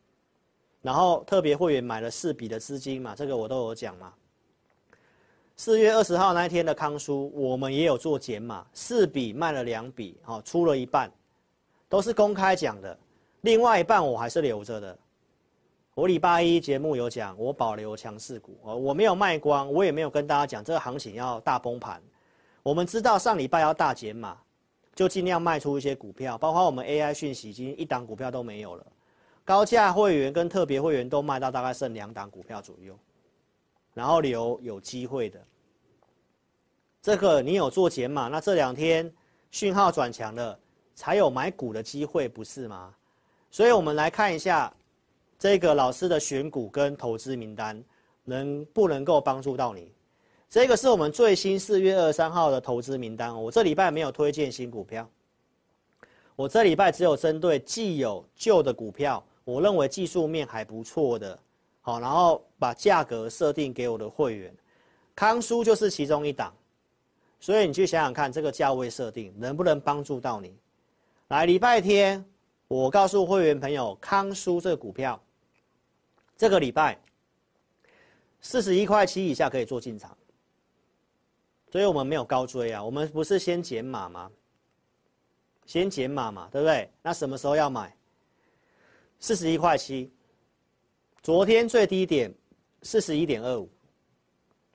[0.80, 4.14] 然后特别会员买了四笔的资金嘛，这个我都有讲嘛。
[5.54, 11.12] 四月二十号那一天的康舒，我们也有做减码，四笔卖了两笔，好，出了一半，
[11.90, 12.98] 都是公开讲的，
[13.42, 14.98] 另外一半我还是留着的。
[15.94, 22.00] 我礼拜一节目有讲，我保留强势股，我没有卖光，我也没有跟大家讲这个行情要大崩盘。
[22.62, 24.38] 我们知道上礼拜要大减码，
[24.94, 28.86] 就尽量卖出一些股票，包括我们 AI 讯息已经一档股票都没有了，
[29.44, 32.96] 高价会员跟特别会员都卖到大概剩两档股票左右，
[33.92, 35.40] 然后留有机会的。
[37.02, 39.12] 这个你有做减码，那这两天
[39.50, 40.56] 讯号转强了，
[40.94, 42.94] 才有买股的机会，不是吗？
[43.50, 44.72] 所以我们来看一下
[45.40, 47.82] 这个老师的选股跟投资名单，
[48.24, 49.90] 能不能够帮助到你？
[50.50, 53.42] 这个是我们最新四月二十三号的投资名单。
[53.42, 55.08] 我这礼拜没有推荐新股票，
[56.36, 61.38] 我这礼拜只有针对既有旧的股票，我认为技术面还不错的，
[61.80, 64.54] 好，然后把价格设定给我的会员，
[65.16, 66.52] 康舒就是其中一档。
[67.40, 70.54] 所以你去想想看，这个价位设定能不能帮助到你？
[71.28, 72.22] 来，礼拜天
[72.68, 75.18] 我告诉会员朋友，康舒这个股票，
[76.40, 76.98] 这个礼拜
[78.40, 80.16] 四十一块七以下可以做进场。
[81.70, 84.30] 所以我们没有高追啊，我们不是先减码吗？
[85.66, 86.90] 先减码嘛，对不对？
[87.02, 87.94] 那什么时候要买？
[89.18, 90.10] 四十一块七，
[91.22, 92.34] 昨天最低点
[92.84, 93.68] 四十一点二五，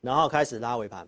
[0.01, 1.07] 然后开始拉尾盘。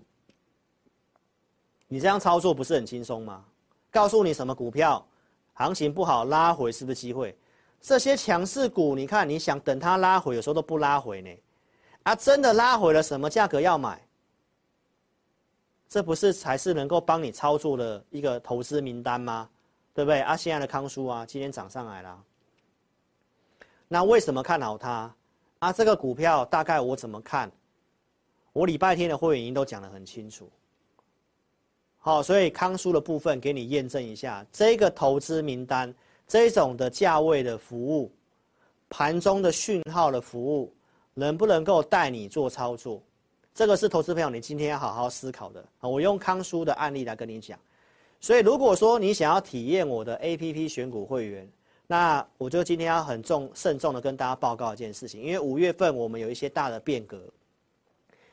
[1.88, 3.46] 你这样操作不是很轻松吗？
[3.92, 5.08] 告诉你什么股票，
[5.54, 7.38] 行情不好拉回是不是机会？
[7.82, 11.30] 这些强势股，你看你想等它拉回，有时候都不拉回呢。
[12.04, 14.02] 啊，真的拉回了，什么价格要买？
[15.90, 19.50] 这不是才是能够帮你操作的一个投资名单吗？
[19.94, 20.22] 对不对？
[20.22, 22.24] 啊，现在的康舒啊，今天涨上来了。
[23.88, 25.14] 那为什么看好它？
[25.60, 27.52] 啊，这个股票大概我怎么看？
[28.54, 30.50] 我礼拜天的会员已经都讲得很清楚。
[32.00, 35.94] 好，所以康舒的部分给你验证一下，这个投资名单，
[36.28, 38.12] 这种的价位的服务，
[38.90, 40.74] 盘中的讯号的服务，
[41.14, 43.02] 能不能够带你做操作？
[43.54, 45.66] 这个是投资朋友你今天要好好思考的。
[45.80, 47.58] 我用康叔的案例来跟你讲。
[48.20, 51.50] 所以如果说你想要体验我的 APP 选股会员，
[51.88, 57.22] 那我就今天要很重慎重的跟大家报告一件事情，因为五月份我们有一些大的变革，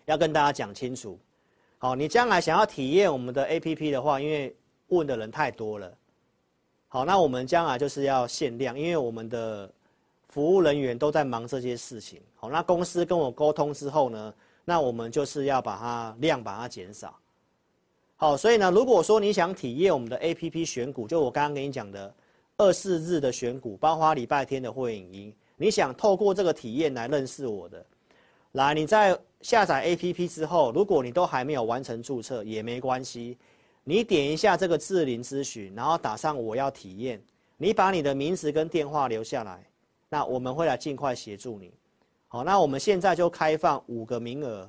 [0.06, 1.18] 要跟大家讲清楚。
[1.78, 4.54] 好，你将来想要体验我们的 APP 的话，因为
[4.88, 5.90] 问的人太多了。
[6.94, 9.68] 好，那我们将来就是要限量，因为我们的
[10.28, 12.20] 服务人员都在忙这些事情。
[12.36, 14.32] 好，那公司跟我沟通之后呢，
[14.64, 17.12] 那我们就是要把它量把它减少。
[18.14, 22.14] 好，所以呢，如果说你想体验我们的 APP 选股，就我刚刚跟你讲的
[22.58, 27.84] 二四日的选股，包括礼拜天的会影音，你想透过这个体验来认识我的，
[28.52, 29.18] 来你在。
[29.40, 33.36] 下载 APP 之后，如果你都还没有完成注册也没关系，
[33.84, 37.22] 你点一下这个智霖咨询，然后打上我要体验，
[37.56, 39.64] 你把你的名字跟电话留下来，
[40.08, 41.72] 那我们会来尽快协助你。
[42.26, 44.68] 好，那我们现在就开放五个名额，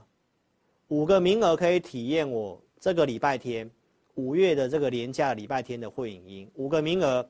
[0.90, 3.70] 五个名额可以体验我这个礼拜天
[4.16, 7.28] 五月的这个年假礼拜天的会影音，五个名额，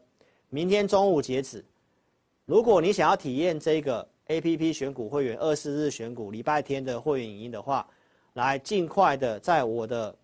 [0.50, 1.64] 明天中午截止。
[2.46, 4.08] 如果你想要体验这个。
[4.28, 7.88] A P P 选股会员二十日选股礼拜天的会影音的话，
[8.34, 10.16] 来尽快的在我的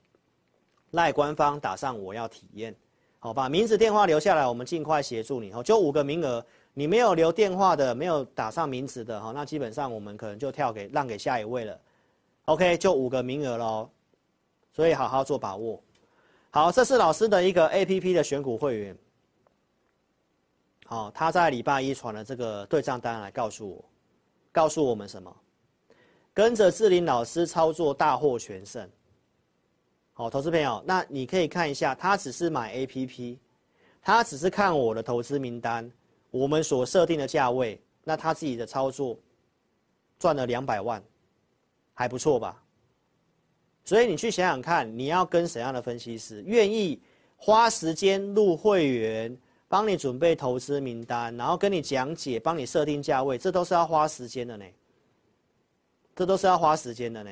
[0.91, 2.75] 赖官方打上我要体验，
[3.19, 3.49] 好吧？
[3.49, 5.51] 名字电话留下来，我们尽快协助你。
[5.51, 11.79] 哦，就五个名额，你没有留电话的，没有打上名字的，哈，那基本上我们可能就跳给让给下一位了。
[12.45, 13.89] OK，就五个名额喽，
[14.73, 15.81] 所以好好做把握。
[16.49, 18.97] 好，这是老师的一个 A P P 的选股会员，
[20.85, 23.85] 好，他在礼拜一传了这个对账单来告诉我。
[24.51, 25.33] 告诉我们什么？
[26.33, 28.89] 跟着智霖老师操作大获全胜。
[30.13, 33.37] 好，投资朋友，那你可以看一下，他只是买 APP，
[34.01, 35.89] 他只是看我的投资名单，
[36.29, 39.17] 我们所设定的价位，那他自己的操作
[40.19, 41.01] 赚了两百万，
[41.93, 42.61] 还不错吧？
[43.83, 47.01] 所以你去想想看，你要跟怎样的分析师愿意
[47.35, 49.35] 花时间入会员，
[49.67, 54.65] 帮你准备投资名单，然后跟你讲解，帮你设定价位，这都是要花时间的呢。
[56.15, 57.31] 这都是要花时间的呢。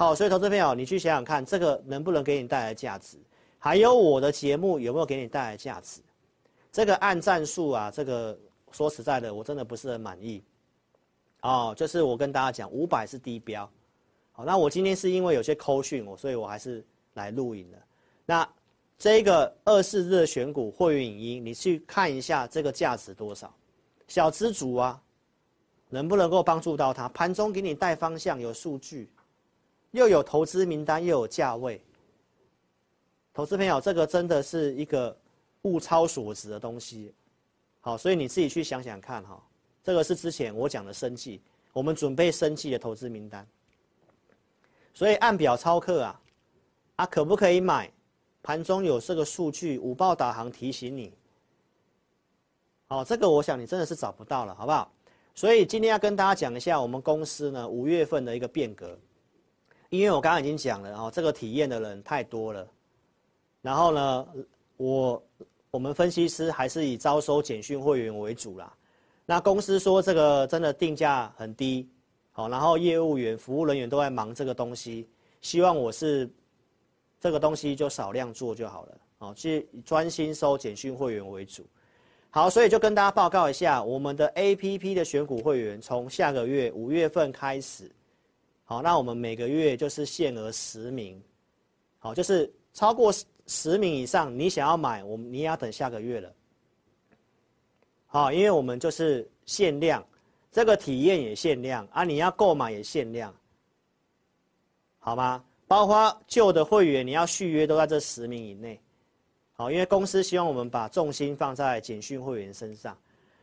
[0.00, 3.18] 好，所以投资朋友，你去想想看，这个能不能给你带来价值？
[3.58, 6.00] 还有我的节目有没有给你带来价值？
[6.72, 8.34] 这个按赞数啊，这个
[8.72, 10.42] 说实在的，我真的不是很满意。
[11.42, 13.70] 哦，就是我跟大家讲，五百是低标。
[14.32, 16.82] 好，那我今天是因为有些扣讯我，所以我还是
[17.12, 17.76] 来录影的。
[18.24, 18.48] 那
[18.96, 23.54] 这个二四日选股会员影音，你去看一下这个价值多少？
[24.08, 24.98] 小资族啊，
[25.90, 27.06] 能不能够帮助到他？
[27.10, 29.06] 盘中给你带方向，有数据。
[29.92, 31.80] 又有投资名单，又有价位，
[33.34, 35.16] 投资朋友，这个真的是一个
[35.62, 37.12] 物超所值的东西，
[37.80, 39.42] 好，所以你自己去想想看哈，
[39.82, 41.40] 这个是之前我讲的生计，
[41.72, 43.46] 我们准备生计的投资名单，
[44.94, 46.20] 所以按表操课啊，
[46.96, 47.90] 啊可不可以买？
[48.42, 51.12] 盘中有这个数据，五报导航提醒你，
[52.86, 54.90] 好，这个我想你真的是找不到了，好不好？
[55.34, 58.98] 所以今天要跟大家讲一下我们公司呢五月份的一个变革。
[59.90, 62.66] 因为我刚刚已经讲了哦，这个体验的人太多了，
[63.60, 64.28] 然后呢，
[64.76, 65.22] 我
[65.72, 68.72] 我们分析师还是以招收简讯会员为主啦。
[69.26, 71.88] 那公司说这个真的定价很低，
[72.30, 75.08] 好，然后业务员、服务人员都在忙这个东西，
[75.40, 76.30] 希望我是
[77.20, 81.66] 这个东西就少量做就好了，好，去专心收简讯会员为主。
[82.30, 87.90] 好，所以就跟大家报告一下，我们的 APP 的选股会员从下个月五月份开始。
[88.70, 91.20] 好，那我们每个月就是限额十名，
[91.98, 93.12] 好，就是超过
[93.48, 96.32] 十名以上，你想要买，我们你也要等下个月了。
[98.06, 100.06] 好，因为我们就是限量，
[100.52, 103.34] 这个体验也限量啊，你要购买也限量，
[105.00, 105.44] 好吗？
[105.66, 108.80] 包括旧的会员，你要续约都在这十名以内。
[109.54, 112.96] 好，因为公司希望我们把重心放在简讯会员身上。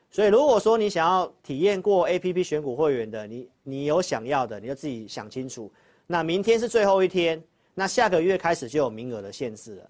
[0.09, 5.71] 所以，如果说你想要体验过 APP 选股会员的，你你有想要的，你就自己想清楚。
[6.07, 7.43] 那明天是最后一天，
[7.73, 9.89] 那下个月开始就有名额的限制了。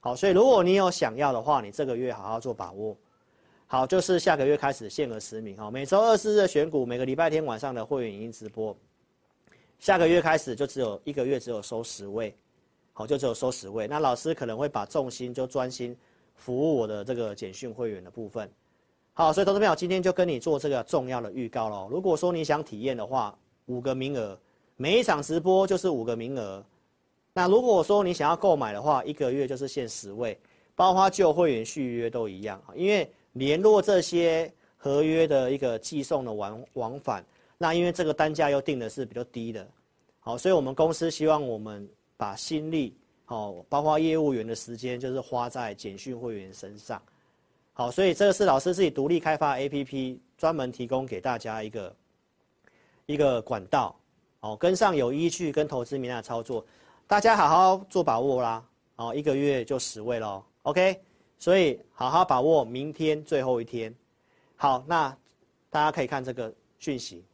[0.00, 2.96] 好，所以如果你有想要的话，你这个月好好做把握。
[3.66, 5.56] 好，就是下个月开始限额十名。
[5.56, 8.76] 哈，每周二四日选股，每个礼拜天晚上的会员影音直播。
[9.78, 12.34] 下个月开始就只有一个月只有收十位，
[12.92, 13.88] 好，就只有收十位。
[13.88, 15.96] 那老师可能会把重心就专心
[16.36, 18.48] 服务我的这个简讯会员的部分。
[19.14, 21.86] 好，所以投资朋友今天就跟你做这个重要的预告喽。
[21.90, 24.38] 如果说你想体验的话，五个名额，
[24.76, 26.64] 每一场直播就是五个名额。
[27.34, 30.38] 那如果说你想要购买的话，一个月就是限十位，
[30.74, 32.58] 包括旧会员续约都一样。
[32.74, 37.22] 因为联络这些合约的一个寄送的往往返，
[37.58, 39.68] 那因为这个单价又定的是比较低的。
[40.20, 42.96] 好，所以我们公司希望我们把心力，
[43.26, 47.00] 好，包括业务员的时间，就是花在简讯会员身上。
[47.74, 51.96] 好，所以这个是老师自己独立开发 APP，专门提供给大家一个
[53.06, 53.98] 一个管道，
[54.40, 56.62] 哦，跟上有依据跟投资名单的操作，
[57.06, 58.62] 大家好好做把握啦，
[58.96, 61.00] 哦，一个月就十位喽，OK，
[61.38, 63.94] 所以好好把握明天最后一天。
[64.54, 65.08] 好，那
[65.70, 67.24] 大家可以看这个讯息，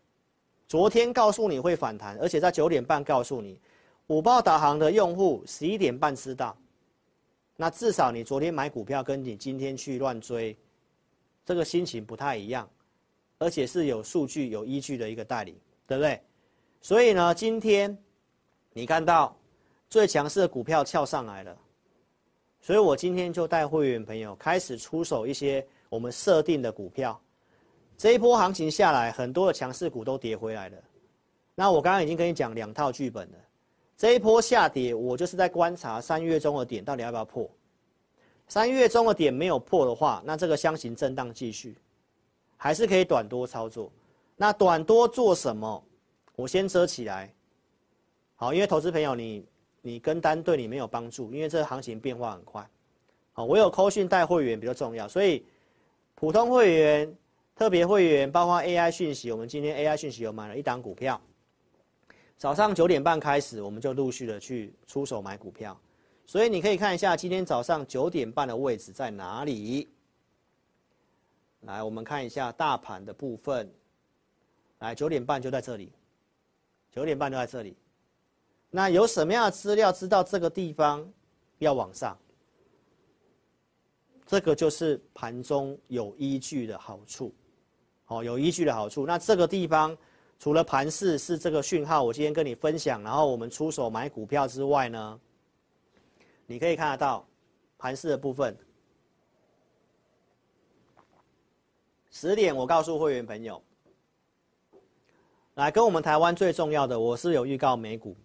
[0.68, 3.61] 昨天告诉你会反弹，而且在九点半告诉你，
[4.07, 6.57] 五报导航的用户十一点半知道。
[7.61, 10.57] 那至少你昨天买股票，跟你今天去乱追，
[11.44, 12.71] 这个心情不太一样，
[13.37, 16.23] 而且是有数据、有依据的一个带领，对不对？
[16.80, 17.99] 所以呢，今天
[18.72, 19.37] 你看到
[19.91, 21.59] 最强势的股票翘上来了，
[22.61, 27.20] 所以我今天就带会员朋友开始出手一些我们设定的股票。
[27.97, 30.78] 这一波行情下来，很多的强势股都跌回来了。
[31.57, 33.39] 那我刚刚已经跟你讲两套剧本了。
[33.97, 37.51] 这一波下跌，我就是在观察三月中的点到底要不要破。
[38.49, 41.76] 三月中的点没有破的话，那这个箱型震荡继续，
[42.57, 43.92] 还是可以短多操作。
[44.36, 45.84] 那短多做什么？
[46.34, 47.32] 我先遮起来。
[48.36, 49.44] 好，因为投资朋友你
[49.82, 52.66] 你跟单对你没有帮助，因为这个行情变化很快。
[53.32, 55.44] 好，我有扣讯带会员比较重要，所以
[56.14, 57.16] 普通会员、
[57.55, 61.20] 特别会员，包括 AI 讯息，我们今天 AI 讯息有买了一档股票。
[62.36, 65.78] 早上九点半开始，我们就陆续的去出手买股票，
[66.29, 69.89] 所以你可以看一下今天早上九点半的位置在哪里。
[71.62, 73.66] 来，我们看一下大盘的部分。
[74.81, 75.91] 来，九点半就在这里，
[76.93, 77.74] 九点半就在这里。
[78.68, 81.11] 那有什么样的资料知道这个地方
[81.61, 82.14] 要往上？
[84.26, 87.35] 这个就是盘中有依据的好处，
[88.09, 89.07] 哦，有依据的好处。
[89.07, 89.97] 那这个地方
[90.39, 95.18] 除了盘势是这个讯号，我今天跟你分享，然后我们出手买股票之外呢，
[96.51, 97.26] 你可以看得到
[97.76, 98.57] 盘势的部分。
[102.11, 103.62] 十点，我告诉会员朋友，
[105.57, 108.16] 来跟我们台湾最重要的，我是有预告美股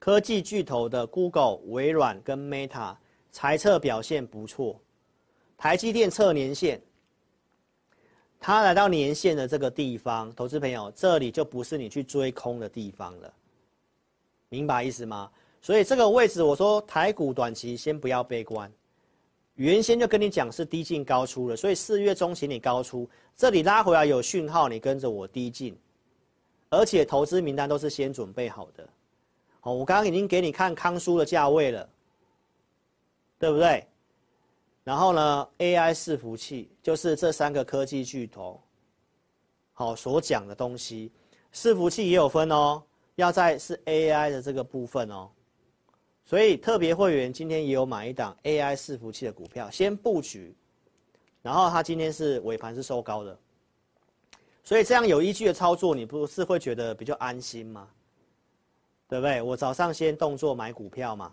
[0.00, 2.96] 科技巨头的 Google、微软跟 Meta
[3.30, 4.80] 财测表现不错。
[5.56, 6.82] 台积电测年线，
[8.40, 13.32] 它来到年线的这个地方，投资朋友，这里就不是你去追空的地方了，
[14.48, 15.30] 明白意思吗？
[15.66, 18.72] 所以这个位置，我说台股短期先不要悲观，
[19.56, 25.76] 原先就跟你讲是低进高出了，所以四月中请你高出，这里拉回来有讯号，你跟着我低进，
[26.70, 28.88] 而且投资名单都是先准备好的，
[29.58, 31.88] 好，我刚刚已经给你看康舒的价位了，
[33.36, 33.84] 对不对？
[34.84, 38.60] 然后呢，AI 伺服器就是这三个科技巨头，
[39.72, 41.10] 好所讲的东西，
[41.52, 42.80] 伺服器也有分哦，
[43.16, 45.28] 要在是 AI 的这个部分哦，
[46.26, 50.54] 所以特别会员今天也有买一档 AI 伺服器的股票，先布局，
[51.40, 53.38] 然后它今天是尾盘是收高的，
[54.62, 57.88] 所以这样有依据的操作，你不是会觉得比较安心吗？
[59.08, 59.40] 对不对？
[59.40, 61.32] 我早上先动作买股票嘛。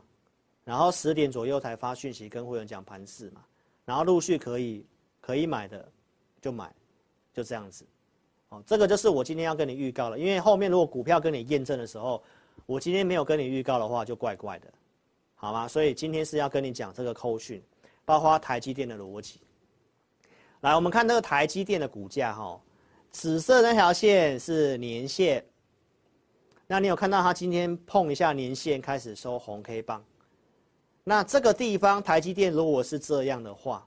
[0.65, 3.43] 然后十点左右才发讯息跟会员讲盘势嘛，
[3.83, 4.85] 然后陆续可以
[5.19, 5.85] 可以买的
[6.41, 6.73] 就买，
[7.33, 7.85] 就这样子，
[8.47, 12.23] 哦，这个就是我今天要跟你预告了，因为后面如果股票跟你验证的时候，
[12.65, 14.73] 我今天没有跟你预告的话就怪怪的，
[15.43, 15.67] 好吗？
[15.67, 17.61] 所以今天是要跟你讲这个扣讯，
[18.05, 19.41] 包括台积电的逻辑。
[20.61, 22.57] 来，我们看这个台积电的股价哈，
[23.11, 25.43] 紫色那条线是年线，
[26.65, 30.01] 那你有看到它今天碰一下年线开始收红 K 棒？
[31.03, 33.85] 那这个地方，台积电如果是这样的话，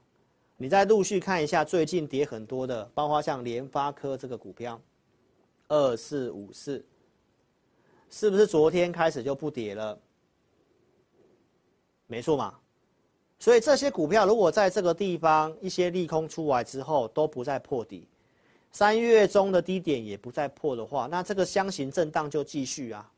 [0.59, 4.79] 你再陆续看一下最近跌很多的，包括像联发科这个股票，
[5.69, 6.85] 二四五四，
[8.11, 9.99] 是不是昨天开始就不跌了？
[12.07, 12.55] 没错嘛。
[13.39, 18.09] 所以这些股票如果在这个地方一些利空出来之后都不再破底，
[18.73, 23.11] 三月中的低点也不再破的话，那这个箱型震荡就继续啊。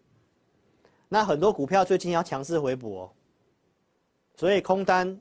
[1.09, 3.11] 那很多股票最近要强势回补哦。
[4.37, 5.19] 所以空单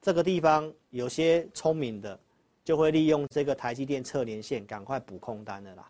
[0.00, 2.18] 这个地方有些聪明的，
[2.64, 5.88] 就会利用这个台积电测年线，赶快补空单的啦。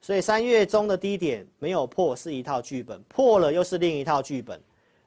[0.00, 4.60] 所以三月中的低点没有破是一套剧本，破了又是另一套剧本。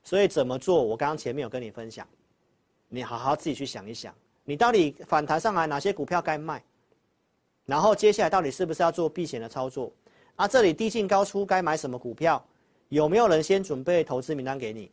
[0.04, 0.84] 所以怎么做？
[0.84, 2.08] 我刚刚前面有跟你分享，
[2.90, 6.64] 你好好自己去想一想，你到底反弹上来哪些股票该卖，
[7.66, 9.92] 然后接下来到底是不是要做避险的操作？
[10.36, 12.44] 啊，这里低进高出该买什么股票？
[12.90, 14.92] 有没有人先准备投资名单给你？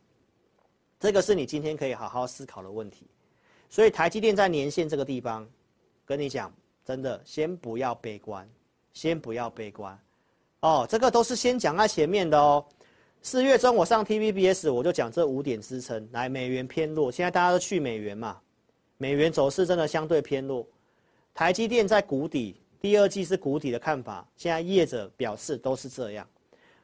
[0.99, 3.05] 这个是你今天可以好好思考的问题，
[3.69, 5.47] 所以台积电在年线这个地方，
[6.05, 6.53] 跟你讲，
[6.85, 8.47] 真的先不要悲观，
[8.93, 9.99] 先不要悲观，
[10.61, 12.65] 哦，这个都是先讲在前面的哦。
[13.23, 18.41] 四月中我上 TVBS 我就讲这五点支撑，来美元偏弱，现在大家都去美元嘛，
[18.97, 20.65] 美元走势真的相对偏弱，
[21.35, 26.27] 台积电在谷底，第二季是谷底的看法，现在业者表示都是这样，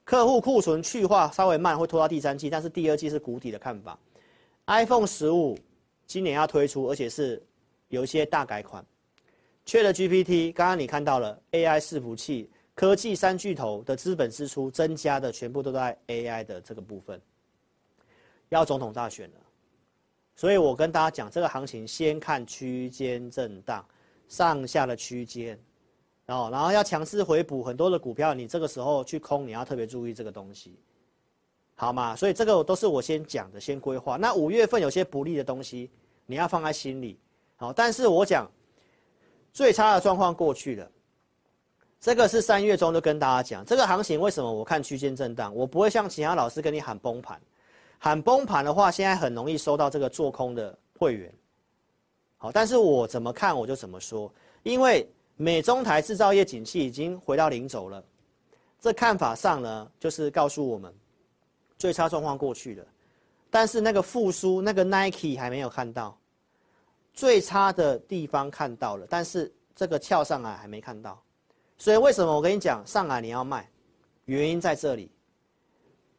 [0.04, 3.98] 客户库存去化稍微慢，会拖到第三季，但是第二季是谷底的看法。
[4.68, 5.58] iPhone 十五
[6.06, 7.42] 今年要推出，而且是
[7.88, 8.86] 有一些大改款。
[9.66, 12.48] 缺了 GPT，刚刚你看到了 AI 伺服器，
[12.78, 17.20] 科技三巨头的资本支出增加的全部都在 AI 的这个部分。
[18.50, 19.38] 要总统大选了，
[20.36, 23.84] 所以我跟大家讲，这个行情先看区间震荡，
[24.28, 25.60] 上下的区间，
[26.24, 30.80] 然后然后要强势回补很多的股票，你这个时候去空，你要特别注意这个东西。
[31.74, 32.16] 好吗？
[32.16, 34.18] 所以这个都是我先讲的，先规划。
[34.18, 35.90] 那五月份有些不利的东西，
[36.28, 37.20] 你要放在心里。
[37.56, 38.48] 好，但是我讲
[39.52, 40.92] 最差的状况过去了。
[42.00, 47.40] 这个是三月中就跟大家讲，这个行情为什么我看区间震荡，我不会像其他老师跟你喊崩盘。
[47.98, 51.34] 喊崩盘的话，现在很容易收到这个做空的会员。
[52.38, 54.32] 好，但是我怎么看我就怎么说，
[54.64, 58.04] 因为美中台制造业景气已经回到零轴了。
[58.80, 60.94] 这看法上呢，就是告诉我们。
[61.80, 62.84] 最差状况过去了，
[63.52, 66.18] 但是那个复苏，那个 Nike 还没有看到，
[67.14, 71.22] 最差的地方看到了，但是这个跳上来还没看到，
[71.78, 73.70] 所以为什么我跟你讲上海你要卖？
[74.26, 75.12] 原因在这里。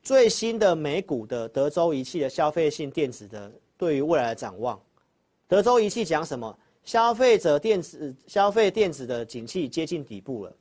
[0.03, 4.81] 最新的美股的德州仪器的消费性电子的对于未来的展望，
[5.47, 6.59] 德州仪器讲什么？
[6.85, 10.57] 消费者电子消费电子的景气接近底部了，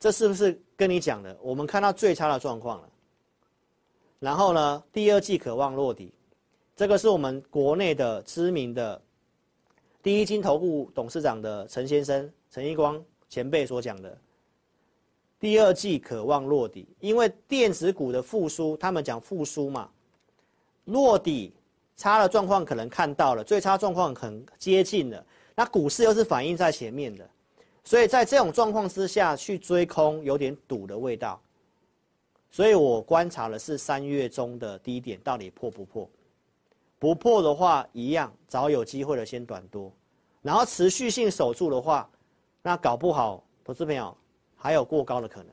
[0.00, 1.38] 这是不是跟你讲的？
[1.40, 2.88] 我们看到最差的状况了。
[4.18, 6.12] 然后呢，第二季渴望落底，
[6.74, 9.00] 这个是我们国内的知名的
[10.02, 13.00] 第一金投顾董事长的陈先生陈一光
[13.34, 14.16] 前辈所讲的。
[15.40, 19.90] 第二季渴望落底，因为电子股的复苏，他们讲复苏嘛，
[20.84, 21.52] 落底
[21.96, 25.26] 差的状况可能看到了，最差状况很接近了，
[25.56, 27.28] 那股市又是反映在前面的，
[27.82, 31.42] 所以在这种状况之下去追空有点赌的味道，
[32.52, 36.08] 所以我观察的是三月中的低点到底破不破，
[37.00, 39.92] 不破的话一样找有机会的先短多，
[40.40, 42.08] 然后持续性守住的话，
[42.64, 44.12] 那搞不好投资朋友。
[44.56, 45.52] 还有过高的可能，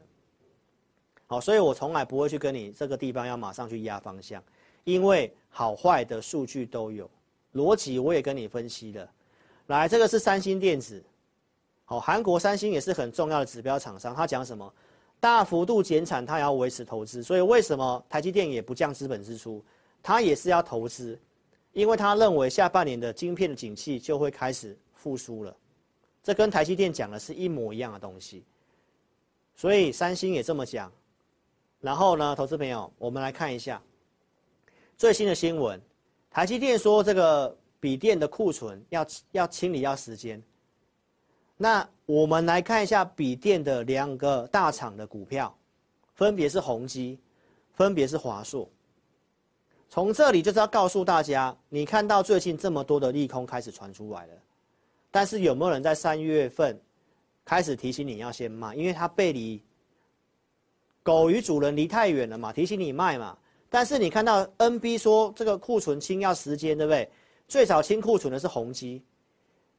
[1.28, 4.42] 好，所以我从来不会去跟你这个地方要马上去压方向，
[4.86, 7.10] 因为好坏的数据都有，
[7.54, 9.12] 逻辑我也跟你分析了。
[9.68, 11.04] 来，这个是三星电子，
[11.84, 14.74] 好，韩国三星也是很重要的指标厂商，他讲什么？
[15.20, 19.62] 大幅度减产，他要维持投资，所以为什么台积电也不降资本支出？
[20.02, 21.20] 他也是要投资，
[21.74, 25.54] 因为他认为下半年的晶片的景气就会开始复苏了，
[26.24, 28.44] 这跟台积电讲的是一模一样的东西。
[29.56, 30.92] 所以三星也这么讲，
[31.80, 33.82] 然后呢，投资朋友，我们来看一下
[34.98, 35.80] 最新的新闻。
[36.30, 40.42] 台积电说这个笔电的库存要要清理要时间。
[41.58, 45.56] 那我们来看一下笔电的两个大厂的股票，
[46.16, 47.20] 分别是宏基，
[47.74, 48.68] 分别是华硕。
[49.90, 54.34] 从这里就是要告诉大家，你看到最近这么多的利空开始传出来了，
[55.12, 56.82] 但是有没有人在三月份？
[57.44, 59.62] 开始提醒你要先卖，因为它背离
[61.04, 63.38] 狗与主人离太远了嘛，提醒你卖嘛。
[63.68, 67.10] 但是你看到 NB 说这个库存清要时间，对不对？
[67.48, 69.04] 最早清库存的是宏基，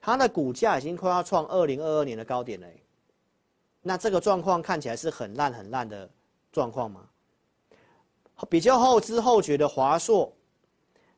[0.01, 2.67] 它的股价已经快要创二零二二年的高点了。
[3.81, 6.11] 那这个状况看起来是很烂很烂的
[6.51, 7.09] 状况吗？
[8.51, 10.31] 比较后知后觉的华硕，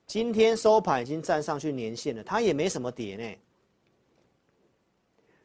[0.06, 3.38] 今天收盘已经站上去年线了，它也没什么跌呢。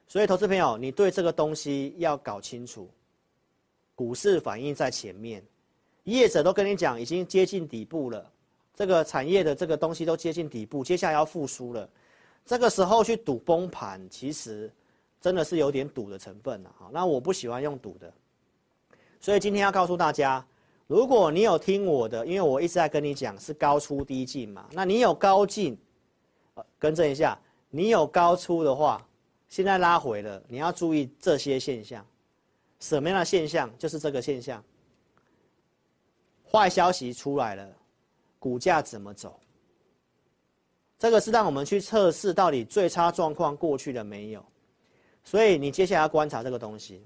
[0.10, 2.90] 所以，投资朋友，你对这个东西要搞清楚。
[3.94, 5.44] 股市反应在前面，
[6.06, 8.32] 业者都跟你讲已经接近底部了，
[8.74, 11.88] 这个产业的这个东西都接近底部，接下来要复苏了。
[12.44, 14.74] 这个时候去赌崩盘，其实
[15.22, 16.74] 真的是有点赌的成分了。
[16.80, 18.12] 哈，那我不喜欢用赌的。
[19.20, 20.44] 所以今天要告诉大家，
[20.88, 25.78] 如果你有听我的，因为我一直在跟你讲是高出低进嘛，那你有高进，
[26.56, 27.40] 呃，更正一下，
[27.70, 29.06] 你有高出的话。
[29.50, 32.06] 现在拉回了，你要注意这些现象。
[32.80, 33.70] 什么样的现象？
[33.78, 34.64] 就是这个现象。
[36.50, 37.68] 坏消息出来了，
[38.40, 39.40] 股价怎么走？
[40.98, 44.46] 这个是让我们去测试到底最差状况过去了没有。
[45.24, 47.04] 所以你接下来要观察这个东西。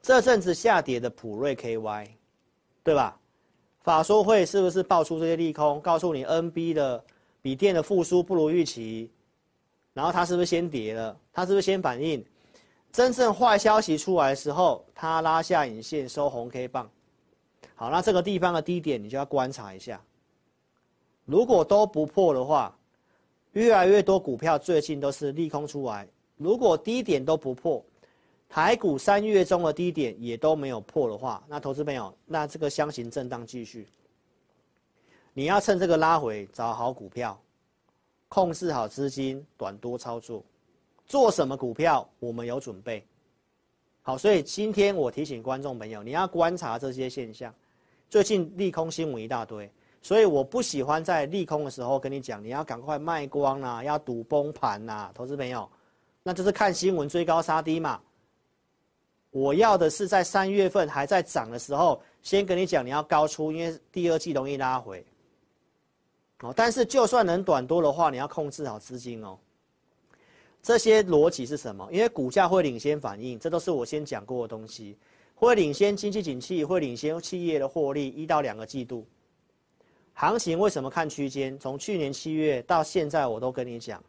[0.00, 2.08] 这阵子下跌的普瑞 KY，
[2.82, 3.18] 对吧？
[3.80, 7.04] 法说会是不是爆出这些利空，告诉你 NB 的
[7.42, 9.10] 笔电的复苏不如预期？
[9.94, 11.16] 然后它是不是先跌了？
[11.32, 12.22] 它是不是先反应？
[12.92, 16.90] 真正坏消息出来的时候，它拉下影线收红 K 棒。
[17.74, 20.00] 好，那这个地方的低点你就要观察一下。
[21.24, 22.76] 如果都不破的话，
[23.52, 26.06] 越来越多股票最近都是利空出来。
[26.36, 27.84] 如果低点都不破，
[28.48, 33.88] 台股三月中的低点也都没有破的话，那投资朋友，那这个箱型震荡继续。
[35.32, 37.40] 你要趁这个拉回找好股票。
[38.34, 40.42] 控制好资金，短多操作，
[41.06, 43.06] 做什么股票我们有准备。
[44.02, 47.54] 好，所以今天我提醒观众朋友，你要观察这些现象。
[48.10, 49.70] 最近利空新闻一大堆，
[50.02, 55.70] 所以我不喜欢在利空的时候跟你讲，你要赶快卖光啦，要赌崩盘呐，投资朋友，
[56.24, 58.00] 那就是看新闻追高杀低嘛。
[59.30, 65.06] 我要的是在三月份还在涨的时候，先跟你讲你要高出，因为第二季容易拉回。
[66.44, 69.38] 哦，但是就算能短多的话，你要控制好资金哦。
[70.62, 71.88] 这些逻辑是什么？
[71.90, 74.96] 因为股价会领先反应，这都是我先讲过的东西。
[75.34, 79.06] 会领先经济景气，会领先企业的获利，一到两个季度。
[80.12, 81.58] 行情为什么看区间？
[81.58, 84.02] 从去年七月到现在，我都跟你讲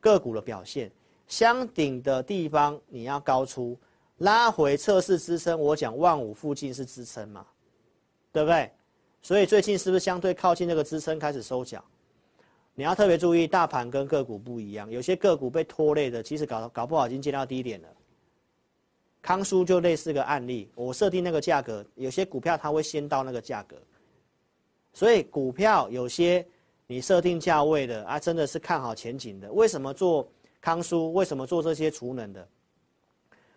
[0.00, 0.90] 个股的表现。
[1.28, 3.78] 箱顶的地方你要高出，
[4.18, 5.58] 拉回测试支撑。
[5.58, 7.46] 我讲万五附近是支撑嘛，
[8.32, 8.70] 对不对？
[9.22, 11.84] 所以最近是不是相对靠近那个支撑开始收脚？
[12.74, 17.88] 你要特别注意，大盘跟个股不一样，有些个股被拖累的，其实搞搞不好已经见到低点了。
[19.20, 23.76] 康舒就类似个案例，我设定那个价格，有些股票它会先到那个价格。
[24.94, 26.46] 所以股票有些
[26.86, 29.52] 你设定价位的啊，真的是看好前景的。
[29.52, 30.26] 为什么做
[30.60, 31.12] 康舒？
[31.12, 32.48] 为什么做这些储能的？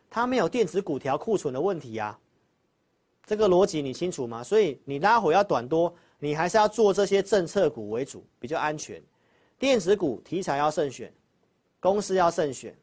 [0.10, 2.20] 它没有电子股调库存的问题啊。
[3.26, 4.44] 这个逻辑你清楚吗？
[4.44, 9.02] 所以你拉回要短多，你还是要做这些政策股为主，比较安全。
[9.58, 11.12] 电子股题材要慎选，
[11.80, 12.76] 公司要慎选，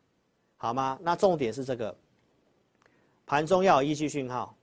[0.57, 0.99] 好吗？
[1.03, 1.95] 那重点是这个，
[3.26, 4.57] 盘中要有依据讯号。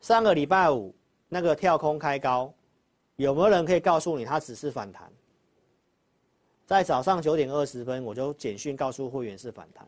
[0.00, 0.94] 上个礼拜五
[1.28, 2.52] 那个跳空开高，
[3.16, 5.12] 有没有人可以告诉你它只是反弹？
[6.64, 9.86] 在早上九点二十分，我就简讯告诉会员是反弹。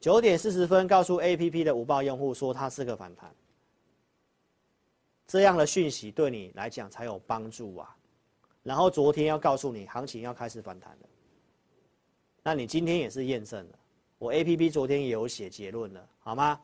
[0.00, 3.30] 九点四十分，告诉 APP 的五报用户说它是个反弹。
[5.30, 7.94] 这样的讯息对你来讲才有帮助啊。
[8.64, 11.08] 然后昨天要告诉你行情要开始反弹了，
[12.42, 13.78] 那你今天也是验证了。
[14.18, 16.60] 我 APP 昨天也有写结论了，好吗？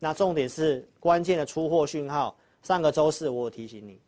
[0.00, 2.36] 那重点是关键的出货讯号。
[2.60, 4.00] 上个周四我有提醒你，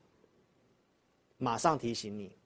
[1.39, 2.37] 马上提醒你。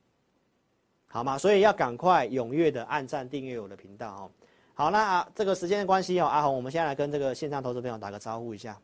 [1.06, 1.38] 好吗？
[1.38, 4.30] 所以要赶快踊跃的按赞订阅我的频道哦。
[4.74, 8.78] 好，那啊，这个时间的关系哦，阿红，我们现在来跟这个线上投资朋友打个招呼一下。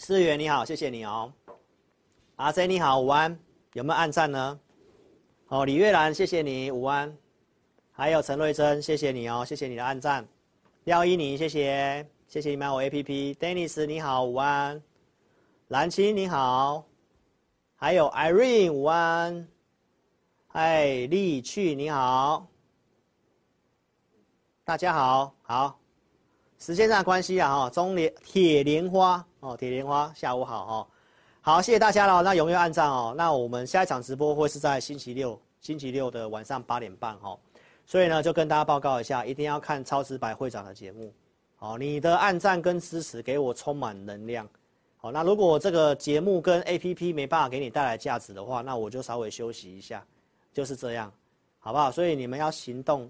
[0.00, 1.30] 思源你好，谢谢你哦。
[2.36, 3.38] 阿 Z 你好，午安，
[3.74, 4.58] 有没有按赞呢？
[5.48, 7.14] 哦，李月兰，谢谢你，午安。
[7.92, 10.26] 还有陈瑞珍，谢谢你哦，谢谢你的按赞。
[10.84, 13.34] 廖依宁，谢谢，谢谢你买我 APP。
[13.34, 14.82] Dennis 你好，午安。
[15.68, 16.86] 蓝青你好。
[17.76, 19.46] 还有 Irene 午安，
[20.46, 22.46] 嗨，丽去你好，
[24.64, 25.79] 大家好，好，
[26.60, 30.86] 时间上的关系啊哈，中联铁莲花哦，铁莲花下午好哦，
[31.40, 37.34] 好，谢谢大家了，那踊跃按赞哦，那我们下一场直播会是在星期六，星期六的晚上八点半哈，
[37.86, 41.10] 所以呢就跟大家报告一下，一定要看超直白会长的节目，
[41.56, 44.46] 好，你的按赞跟支持给我充满能量。
[44.98, 50.04] 好，那如果这个节目跟 APP 没办法给你带来价值的话，那我就稍微休息一下，
[50.52, 51.10] 就是这样，
[51.58, 51.90] 好不好？
[51.90, 53.08] 所以你们要行动，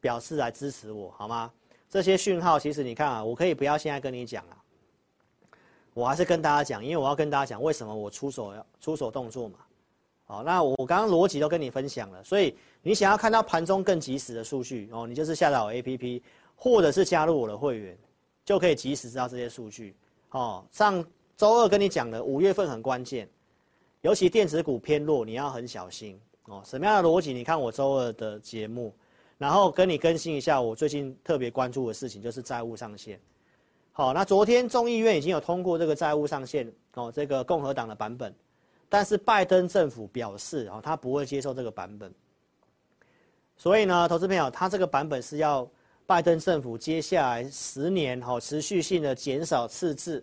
[0.00, 1.48] 表示来支持我，好吗？
[1.92, 4.56] 这些讯号其实你看啊，我可以不要现在跟你讲啊，
[5.92, 9.58] 我还是跟大家讲，因为我要跟大家讲为什么我出手要出手动作嘛。
[10.24, 16.22] 好，那我刚刚逻辑都跟你分享了，所以你想要看到盘中更及时的数据哦，你就是下载我 APP，
[16.56, 17.98] 或者是加入我的会员，
[18.42, 19.94] 就可以及时知道这些数据。
[20.30, 21.04] 哦，上
[21.36, 23.28] 周二跟你讲的五月份很关键，
[24.00, 26.62] 尤其电子股偏弱，你要很小心哦。
[26.64, 27.34] 什么样的逻辑？
[27.34, 28.94] 你看我周二的节目，
[29.42, 33.18] 然后跟你更新一下我最近特别关注的事情，就是债务上限。
[33.90, 38.32] 好，那昨天众议院已经有通过这个债务上限哦，这个共和党的版本，
[38.88, 42.14] 但是拜登政府表示哦，他不会接受这个版本。
[43.56, 45.68] 所以呢，投资朋友，他这个版本是要。
[46.04, 50.22] 拜登政府接下来十年哦持续性的减少赤字，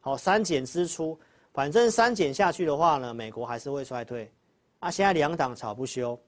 [0.00, 1.18] 好删减支出，
[1.54, 4.30] 反正删减下去的话呢，美国还是会衰退。
[4.80, 6.18] 啊，现在两党吵不休，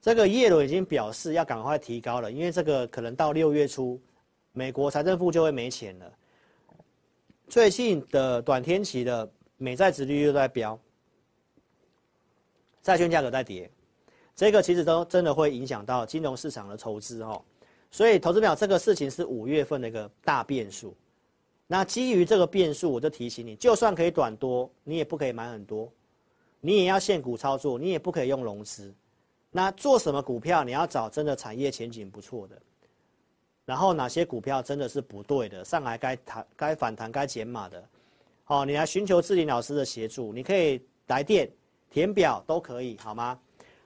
[0.00, 4.00] 这个耶伦已经表示要赶快提高了，因为这个可能到六月初，
[4.52, 6.12] 美国财政部就会没钱了。
[7.48, 10.78] 最近的短天期的美债殖利率又在飙，
[12.82, 13.70] 债券价格在跌，
[14.36, 17.42] 这个其实都真的会影响到金融市场的筹资哈。
[17.90, 20.94] 所以，投资表这个事情是五月份的一个大变数。
[21.66, 25.90] 那基于这个变数，我就提醒你，就算可以短多，你也不可以买很多，
[26.60, 28.94] 你也要现股操作，你也不可以用融资。
[29.58, 32.56] 那做什么股票，你要找真的产业前景不错的。
[33.64, 37.84] 然后哪些股票真的是不对的，上来该弹、该反弹、该减码的，
[38.44, 41.50] 好，你来寻求志霖老师的协助，你可以来电
[41.90, 43.36] 填表都可以，好吗？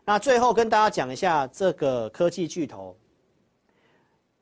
[0.05, 2.95] 那最后跟大家讲一下这个科技巨头。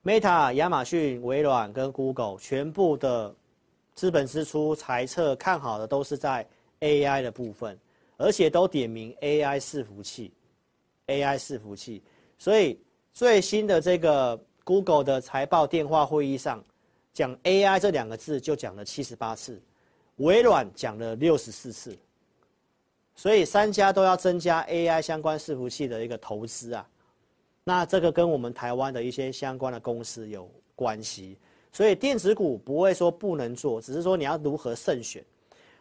[0.02, 3.32] Meta、亚马逊、微软跟 Google 全部的
[3.94, 6.44] 资本支出财测看好的都是在
[6.80, 7.78] AI 的部分，
[8.16, 10.32] 而且都点名 AI 伺服器
[11.10, 12.02] ，AI 伺服器。
[12.38, 12.80] 所以
[13.12, 16.64] 最新的这个 Google 的财报电话会议上，
[17.12, 19.60] 讲 AI 这两个字就讲了七十八次，
[20.16, 21.98] 微软讲了六十四次。
[23.16, 26.88] 所以三家都要增加 AI 相关伺服器的一个投资啊。
[27.64, 31.36] 那这个跟我们台湾的一些相关的公司有关系，
[31.70, 35.22] 所以电子股不会说不能做，只是说你要如何慎选。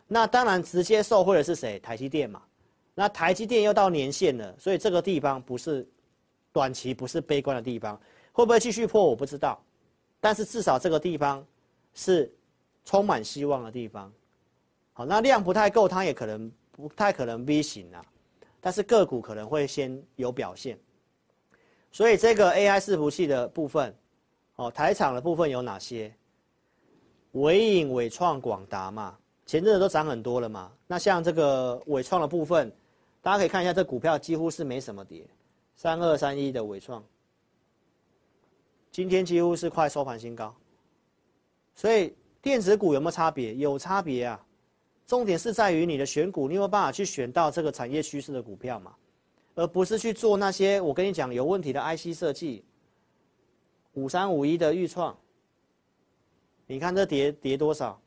[0.05, 1.79] 那当然直接受惠的是谁？
[1.79, 2.41] 台积电嘛。
[2.99, 5.87] 那台积电又到年限了，所以这个地方不是
[6.51, 7.97] 短期不是悲观的地方，
[8.33, 9.57] 会不会继续破我不知道，
[10.19, 11.41] 但是至少这个地方
[11.93, 12.29] 是
[12.83, 14.11] 充满希望的地方。
[14.91, 18.03] 好，那量不太够，它也可能不太可能 V 型啊，
[18.59, 20.77] 但是个股可能会先有表现。
[21.93, 23.95] 所以这个 AI 伺服器的部分，
[24.57, 26.13] 哦，台厂的部分有哪些？
[27.31, 30.69] 纬颖、纬创、广达嘛，前阵子都涨很多了嘛。
[30.85, 32.69] 那像这个纬创的部分，
[33.21, 35.25] 大家可以看一下，这股票几乎是没什么跌，
[35.75, 37.03] 三二三一的伟创，
[38.91, 40.55] 今天几乎是快收盘新高。
[41.75, 43.55] 所以电子股有没有差别？
[43.55, 44.45] 有差别啊。
[45.05, 48.95] 重点是在于你的选股，你有没有办法去选到这个产业趋势的股票嘛？
[49.55, 52.63] 而不是去做那些我跟你讲有问题的 IC 设计。
[53.93, 55.17] 五三五一的预创，
[56.67, 57.99] 你看这跌跌多少？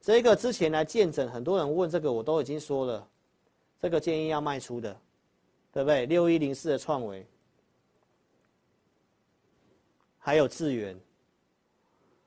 [0.00, 3.08] 这个之前来见证，很多人问这个，我都已经说了，
[3.84, 4.98] 这个建议要卖出的，
[5.70, 6.06] 对不对？
[6.06, 7.26] 六一零四的创维，
[10.18, 10.98] 还有智原。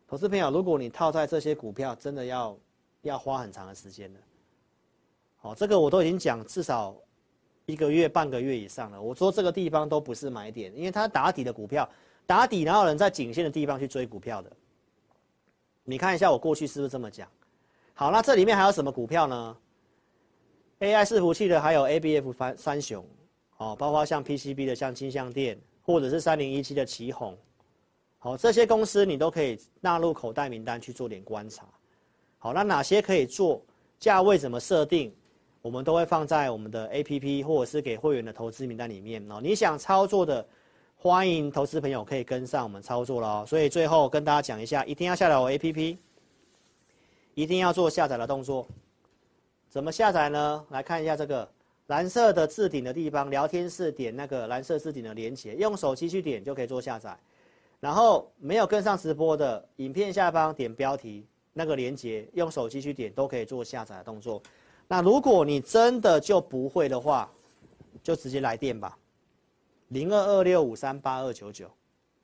[0.07, 2.55] 投资朋友，如果你套在这些股票，真的要
[3.01, 4.19] 要花很长的时间的。
[5.37, 6.95] 好，这个我都已经讲至少
[7.65, 9.01] 一个月、半个月以上了。
[9.01, 11.89] 我说这个地方都不是买点，因为它打底的股票。
[12.27, 14.51] 打底，哪有人在颈线的地方去追股票的？
[15.83, 17.27] 你看一下我过去是不是这么讲？
[17.95, 19.57] 好，那这里面还有什么股票呢
[20.79, 23.05] ？AI 伺服器的还有 ABF 三三雄，
[23.57, 27.37] 哦，包括像 PCB 的像金像电，或者是三零一七的奇宏，
[28.17, 31.65] 好，这些公司你都可以纳入口袋名单去做点观察。
[32.37, 33.61] 好，那哪些可以做？
[33.99, 35.13] 价位怎么设定？
[35.61, 39.39] 我们都会放在我们的 APP 或者是给会员的投资名单里面哦。
[39.41, 40.47] 你想操作的？
[40.99, 45.95] 欢迎投资朋友可以跟上我们操作了，所以最后跟大家讲一下，一定要下载我 APP，
[47.35, 48.67] 一定要做下载的动作。
[49.69, 50.65] 怎么下载呢？
[50.69, 51.47] 来看一下这个
[51.87, 57.17] 蓝色的置顶的地方，聊天室点那个蓝色置顶的连接，用手机去点就可以做下载。
[57.79, 64.41] 然后没有跟上直播的，影片下方点标题那个连接，用手机去点都可以做下载的动作。
[64.87, 67.29] 那如果你真的就不会的话，
[68.01, 68.97] 就直接来电吧。
[69.89, 71.69] 零二二六五三八二九九，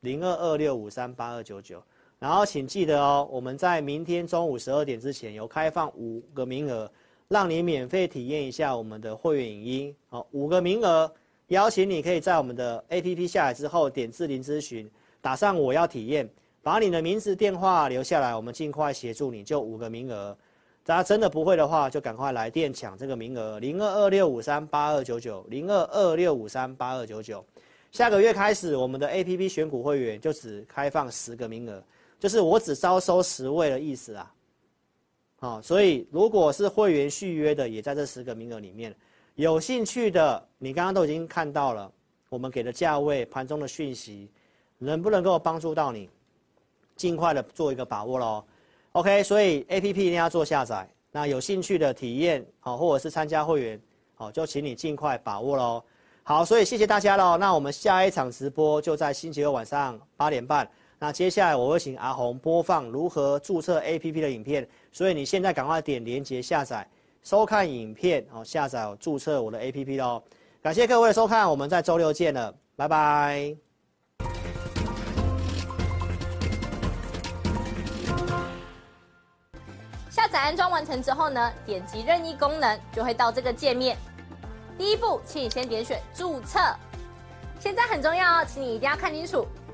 [0.00, 1.82] 零二二六五三八二九九，
[2.18, 6.90] 然后请记得哦，我们在明天中午十二点之前有开放五个名额，
[7.28, 9.96] 让你免费体验一下我们的会员影音。
[10.08, 11.10] 好，五个名额，
[11.48, 14.88] 邀请你可以在我们的 APP 下来之后点智霖咨询，
[15.20, 16.28] 打上我要体验，
[16.62, 20.36] 把你的名字电话留下来，我们尽快协助你，就五个名额。
[20.84, 27.42] 大家真的不会的话，就赶快来电抢这个名额，零二二六五三八二九九，零二二六五三八二九九。
[27.90, 31.82] 下个月开始，我们的 APP 选股会员就只开放十个名额，
[32.18, 34.33] 就是我只招收十位的意思啊。
[35.44, 38.96] 好，所以如果是会员续约的，也在这十个名额里面。
[39.34, 41.92] 有兴趣的，你刚刚都已经看到了，
[42.30, 44.30] 我们给的价位、盘中的讯息，
[44.78, 46.08] 能不能够帮助到你，
[46.96, 48.42] 尽快的做一个把握喽。
[48.92, 50.88] OK，所以 APP 一定要做下载。
[51.12, 53.78] 那有兴趣的体验好，或者是参加会员，
[54.14, 55.84] 好，就请你尽快把握喽。
[56.22, 57.36] 好，所以谢谢大家喽。
[57.36, 60.66] 那我们下一场直播就在星期二晚上八点半。
[61.04, 64.66] 那接下来我会请阿红播放如何注册 APP 的影片。
[64.90, 66.88] 所以你现在赶快点连接下载，
[67.22, 70.22] 收看影片，好，下载注册我的 APP 喽。
[70.62, 73.54] 感谢各位收看，我们在周六见了，拜拜。
[80.08, 83.94] 下载安装完成之后呢，点击任意功能就会到这个界面。
[84.78, 86.58] 第一步，请你先点选注册。
[87.60, 89.46] 现在很重要哦，请你一定要看清楚。